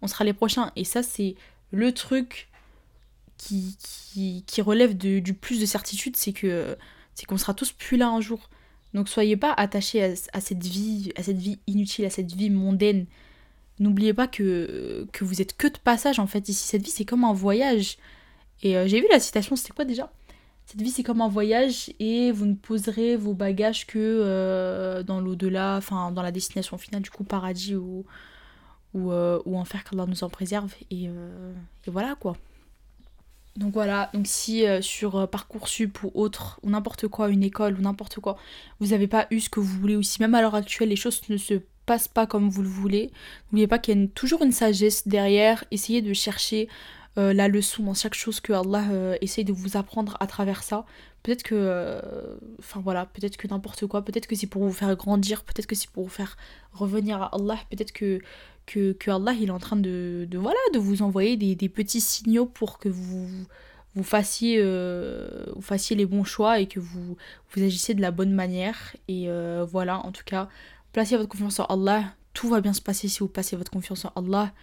On 0.01 0.07
sera 0.07 0.23
les 0.23 0.33
prochains. 0.33 0.71
Et 0.75 0.83
ça, 0.83 1.03
c'est 1.03 1.35
le 1.71 1.91
truc 1.93 2.49
qui, 3.37 3.75
qui, 4.45 4.61
relève 4.61 4.95
du 4.95 5.33
plus 5.33 5.59
de 5.59 5.65
certitude, 5.65 6.15
c'est 6.15 6.33
que 6.33 6.77
c'est 7.15 7.25
qu'on 7.25 7.37
sera 7.37 7.53
tous 7.53 7.71
plus 7.71 7.97
là 7.97 8.09
un 8.09 8.21
jour. 8.21 8.49
Donc 8.93 9.07
soyez 9.07 9.37
pas 9.37 9.53
attachés 9.53 10.03
à, 10.33 10.41
cette 10.41 10.65
vie, 10.65 11.11
à 11.15 11.23
cette 11.23 11.37
vie 11.37 11.59
inutile, 11.67 12.05
à 12.05 12.09
cette 12.09 12.31
vie 12.33 12.49
mondaine. 12.49 13.05
N'oubliez 13.79 14.13
pas 14.13 14.27
que, 14.27 15.07
que 15.11 15.23
vous 15.23 15.41
êtes 15.41 15.55
que 15.55 15.67
de 15.67 15.77
passage 15.77 16.19
en 16.19 16.27
fait 16.27 16.49
ici. 16.49 16.67
Cette 16.67 16.83
vie 16.83 16.91
c'est 16.91 17.05
comme 17.05 17.23
un 17.23 17.33
voyage. 17.33 17.97
Et 18.63 18.77
euh, 18.77 18.87
j'ai 18.87 18.99
vu 18.99 19.07
la 19.11 19.19
citation, 19.19 19.55
c'était 19.55 19.73
quoi 19.73 19.85
déjà? 19.85 20.11
Cette 20.65 20.81
vie 20.81 20.91
c'est 20.91 21.03
comme 21.03 21.21
un 21.21 21.27
voyage 21.27 21.91
et 21.99 22.31
vous 22.31 22.45
ne 22.45 22.53
poserez 22.53 23.15
vos 23.15 23.33
bagages 23.33 23.87
que 23.87 23.97
euh, 23.97 25.03
dans 25.03 25.19
l'au-delà, 25.19 25.77
enfin 25.77 26.11
dans 26.11 26.21
la 26.21 26.31
destination 26.31 26.77
finale, 26.77 27.01
du 27.01 27.09
coup 27.09 27.23
paradis 27.23 27.75
ou, 27.75 28.05
ou, 28.93 29.11
euh, 29.11 29.41
ou 29.45 29.57
enfer 29.57 29.83
qu'Allah 29.83 30.05
nous 30.05 30.23
en 30.23 30.29
préserve. 30.29 30.73
Et, 30.91 31.05
et 31.05 31.89
voilà 31.91 32.15
quoi. 32.15 32.35
Donc 33.57 33.73
voilà, 33.73 34.09
donc 34.13 34.27
si 34.27 34.65
euh, 34.65 34.81
sur 34.81 35.17
euh, 35.17 35.27
Parcoursup 35.27 36.03
ou 36.03 36.11
autre, 36.13 36.59
ou 36.63 36.69
n'importe 36.69 37.07
quoi, 37.09 37.29
une 37.29 37.43
école 37.43 37.77
ou 37.77 37.81
n'importe 37.81 38.19
quoi, 38.21 38.37
vous 38.79 38.87
n'avez 38.87 39.07
pas 39.07 39.27
eu 39.29 39.41
ce 39.41 39.49
que 39.49 39.59
vous 39.59 39.79
voulez, 39.79 39.97
ou 39.97 40.03
si 40.03 40.21
même 40.21 40.35
à 40.35 40.41
l'heure 40.41 40.55
actuelle 40.55 40.89
les 40.89 40.95
choses 40.95 41.21
ne 41.27 41.35
se 41.35 41.55
passe 41.85 42.07
pas 42.07 42.25
comme 42.25 42.49
vous 42.49 42.61
le 42.61 42.69
voulez, 42.69 43.11
n'oubliez 43.51 43.67
pas 43.67 43.77
qu'il 43.77 43.99
y 43.99 44.03
a 44.03 44.07
toujours 44.07 44.43
une 44.43 44.53
sagesse 44.53 45.05
derrière. 45.07 45.65
Essayez 45.71 46.01
de 46.01 46.13
chercher 46.13 46.69
euh, 47.17 47.33
la 47.33 47.49
leçon 47.49 47.83
dans 47.83 47.93
chaque 47.93 48.13
chose 48.13 48.39
que 48.39 48.53
Allah 48.53 49.17
essaye 49.19 49.43
de 49.43 49.51
vous 49.51 49.75
apprendre 49.75 50.15
à 50.21 50.27
travers 50.27 50.63
ça. 50.63 50.85
Peut-être 51.23 51.43
que, 51.43 51.55
euh, 51.55 52.01
enfin 52.59 52.81
voilà, 52.81 53.05
peut-être 53.05 53.37
que 53.37 53.47
n'importe 53.47 53.85
quoi, 53.85 54.03
peut-être 54.03 54.27
que 54.27 54.35
c'est 54.35 54.47
pour 54.47 54.63
vous 54.63 54.71
faire 54.73 54.95
grandir, 54.95 55.43
peut-être 55.43 55.67
que 55.67 55.75
c'est 55.75 55.89
pour 55.89 56.03
vous 56.03 56.09
faire 56.09 56.35
revenir 56.73 57.21
à 57.21 57.35
Allah, 57.35 57.57
peut-être 57.69 57.91
que, 57.91 58.19
que, 58.65 59.11
Allah 59.11 59.33
il 59.33 59.49
est 59.49 59.51
en 59.51 59.59
train 59.59 59.75
de, 59.75 60.25
de, 60.29 60.37
voilà, 60.37 60.59
de 60.73 60.79
vous 60.79 61.03
envoyer 61.03 61.37
des, 61.37 61.55
des, 61.55 61.69
petits 61.69 62.01
signaux 62.01 62.47
pour 62.47 62.79
que 62.79 62.89
vous, 62.89 63.27
vous, 63.95 64.03
fassiez, 64.03 64.63
vous 64.63 65.61
fassiez 65.61 65.95
les 65.95 66.07
bons 66.07 66.23
choix 66.23 66.59
et 66.59 66.67
que 66.67 66.79
vous, 66.79 67.17
vous 67.51 67.63
agissez 67.63 67.93
de 67.93 68.01
la 68.01 68.11
bonne 68.11 68.33
manière. 68.33 68.95
Et 69.07 69.29
voilà, 69.69 69.99
en 69.99 70.11
tout 70.11 70.23
cas, 70.25 70.49
placez 70.91 71.17
votre 71.17 71.29
confiance 71.29 71.59
en 71.59 71.65
Allah, 71.65 72.15
tout 72.33 72.49
va 72.49 72.61
bien 72.61 72.73
se 72.73 72.81
passer 72.81 73.07
si 73.07 73.19
vous 73.19 73.27
placez 73.27 73.55
votre 73.55 73.71
confiance 73.71 74.05
en 74.05 74.11
Allah. 74.15 74.53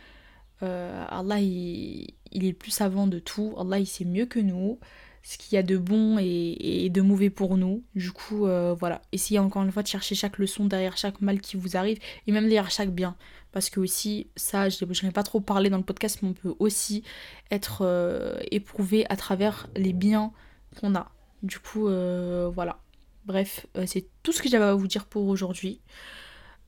Euh, 0.63 1.05
Allah, 1.09 1.41
il, 1.41 2.15
est 2.33 2.53
plus 2.53 2.71
savant 2.71 3.07
de 3.07 3.19
tout. 3.19 3.55
Allah, 3.59 3.79
il 3.79 3.87
sait 3.87 4.05
mieux 4.05 4.27
que 4.27 4.39
nous 4.39 4.79
ce 5.23 5.39
qu'il 5.39 5.55
y 5.55 5.59
a 5.59 5.63
de 5.63 5.77
bon 5.77 6.19
et, 6.19 6.89
de 6.91 7.01
mauvais 7.01 7.31
pour 7.31 7.57
nous. 7.57 7.83
Du 7.95 8.13
coup, 8.13 8.47
euh, 8.47 8.75
voilà. 8.79 9.03
Essayez 9.13 9.39
encore 9.39 9.63
une 9.63 9.73
fois 9.73 9.83
de 9.83 9.89
chercher 9.89 10.15
chaque 10.15 10.39
leçon 10.39 10.67
derrière 10.67 10.97
chaque 10.97 11.21
mal 11.21 11.41
qui 11.41 11.57
vous 11.57 11.77
arrive 11.77 11.99
et 12.27 12.33
même 12.33 12.45
derrière 12.45 12.71
chaque 12.71 12.91
bien. 12.91 13.17
Parce 13.53 13.71
que 13.71 13.81
aussi, 13.81 14.29
ça, 14.37 14.69
je 14.69 14.85
n'ai 15.05 15.13
pas 15.13 15.23
trop 15.23 15.41
parlé 15.41 15.71
dans 15.71 15.79
le 15.79 15.83
podcast, 15.83 16.21
mais 16.23 16.29
on 16.29 16.35
peut 16.35 16.55
aussi 16.59 17.03
être 17.51 17.83
euh, 17.83 18.39
éprouvé 18.51 19.07
à 19.11 19.17
travers 19.17 19.69
les 19.77 19.93
biens 19.93 20.33
qu'on 20.81 20.95
a. 20.95 21.11
Du 21.43 21.59
coup, 21.59 21.89
voilà. 21.89 22.81
Bref, 23.25 23.67
c'est 23.87 24.07
tout 24.23 24.33
ce 24.33 24.43
que 24.43 24.49
j'avais 24.49 24.65
à 24.65 24.75
vous 24.75 24.87
dire 24.87 25.05
pour 25.05 25.27
aujourd'hui. 25.27 25.81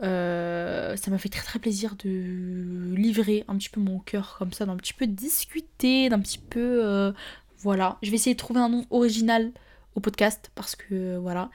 Euh, 0.03 0.97
ça 0.97 1.11
m'a 1.11 1.19
fait 1.19 1.29
très 1.29 1.43
très 1.43 1.59
plaisir 1.59 1.95
de 2.03 2.95
livrer 2.95 3.45
un 3.49 3.57
petit 3.57 3.69
peu 3.69 3.81
mon 3.81 3.99
cœur 3.99 4.37
comme 4.39 4.53
ça, 4.53 4.65
d'un 4.65 4.77
petit 4.77 4.95
peu 4.95 5.07
discuter, 5.07 6.09
d'un 6.09 6.21
petit 6.21 6.39
peu... 6.39 6.81
Euh, 6.85 7.13
voilà, 7.60 7.98
je 8.02 8.10
vais 8.10 8.16
essayer 8.16 8.34
de 8.36 8.40
trouver 8.40 8.60
un 8.60 8.70
nom 8.70 8.86
original 8.90 9.52
au 9.96 10.00
podcast 10.00 10.52
parce 10.56 10.76
que 10.76 11.18
voilà. 11.18 11.50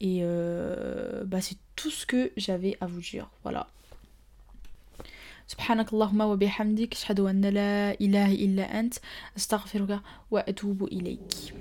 Et 0.00 0.20
euh, 0.22 1.24
bah, 1.24 1.40
c'est 1.40 1.58
tout 1.76 1.90
ce 1.90 2.06
que 2.06 2.32
j'avais 2.36 2.76
à 2.80 2.86
vous 2.86 3.00
dire. 3.00 3.30
Voilà. 3.42 3.66
سبحانك 5.50 5.92
اللهم 5.92 6.20
وبحمدك 6.20 6.94
أشهد 6.94 7.20
أن 7.20 7.40
لا 7.40 8.00
إله 8.00 8.34
إلا 8.34 8.80
أنت 8.80 8.94
أستغفرك 9.36 10.00
وأتوب 10.30 10.84
إليك 10.84 11.54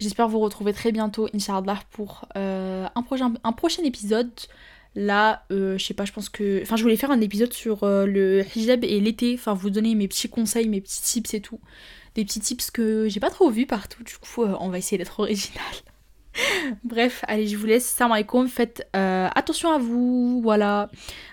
J'espère 0.00 0.28
vous 0.28 0.38
retrouver 0.38 0.72
très 0.72 0.92
bientôt, 0.92 1.28
Inch'Allah, 1.34 1.80
pour 1.90 2.28
euh, 2.36 2.86
un, 2.94 3.02
prochain, 3.02 3.34
un 3.42 3.52
prochain 3.52 3.82
épisode. 3.82 4.30
Là, 4.94 5.44
euh, 5.50 5.76
je 5.76 5.84
sais 5.84 5.92
pas, 5.92 6.04
je 6.04 6.12
pense 6.12 6.28
que. 6.28 6.62
Enfin, 6.62 6.76
je 6.76 6.82
voulais 6.84 6.96
faire 6.96 7.10
un 7.10 7.20
épisode 7.20 7.52
sur 7.52 7.82
euh, 7.82 8.06
le 8.06 8.44
hijab 8.54 8.84
et 8.84 9.00
l'été. 9.00 9.34
Enfin, 9.34 9.54
vous 9.54 9.70
donner 9.70 9.96
mes 9.96 10.06
petits 10.06 10.28
conseils, 10.28 10.68
mes 10.68 10.80
petits 10.80 11.02
tips 11.02 11.34
et 11.34 11.40
tout. 11.40 11.58
Des 12.15 12.25
petits 12.25 12.39
tips 12.39 12.71
que 12.71 13.07
j'ai 13.09 13.19
pas 13.19 13.29
trop 13.29 13.49
vus 13.49 13.65
partout. 13.65 14.03
Du 14.03 14.17
coup, 14.17 14.43
euh, 14.43 14.55
on 14.59 14.69
va 14.69 14.77
essayer 14.77 14.97
d'être 14.97 15.19
original. 15.19 15.63
Bref, 16.83 17.23
allez, 17.27 17.47
je 17.47 17.57
vous 17.57 17.65
laisse. 17.65 17.85
Salam 17.85 18.11
alaikum. 18.11 18.47
Faites 18.47 18.87
attention 18.93 19.71
à 19.71 19.77
vous. 19.77 20.41
Voilà. 20.41 20.89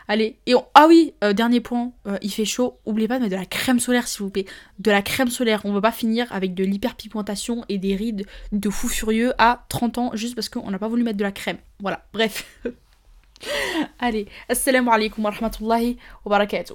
Allez. 0.08 0.38
Et 0.46 0.54
Ah 0.74 0.86
oui, 0.88 1.14
dernier 1.34 1.60
point. 1.60 1.92
il 2.20 2.30
fait 2.30 2.44
chaud. 2.44 2.78
N'oubliez 2.86 3.08
pas 3.08 3.16
de 3.16 3.22
mettre 3.22 3.34
de 3.34 3.40
la 3.40 3.46
crème 3.46 3.80
solaire, 3.80 4.06
s'il 4.08 4.22
vous 4.24 4.30
plaît. 4.30 4.44
De 4.78 4.90
la 4.90 5.00
crème 5.00 5.30
solaire. 5.30 5.62
On 5.64 5.72
va 5.72 5.80
pas 5.80 5.92
finir 5.92 6.30
avec 6.32 6.52
de 6.52 6.64
l'hyperpigmentation 6.64 7.64
et 7.70 7.78
des 7.78 7.96
rides 7.96 8.26
de 8.52 8.68
fou 8.70 8.88
furieux 8.88 9.32
à 9.38 9.64
30 9.70 9.98
ans 9.98 10.10
juste 10.14 10.34
parce 10.34 10.50
qu'on 10.50 10.70
n'a 10.70 10.78
pas 10.78 10.88
voulu 10.88 11.02
mettre 11.02 11.18
de 11.18 11.24
la 11.24 11.32
crème. 11.32 11.58
Voilà. 11.80 12.04
Bref. 12.12 12.44
Allez, 13.98 14.26
assalamu 14.48 14.90
alaikum 14.90 15.24
wa 15.24 15.30
rahmatullahi 15.30 15.96
wa 16.24 16.30
barakatuh. 16.30 16.74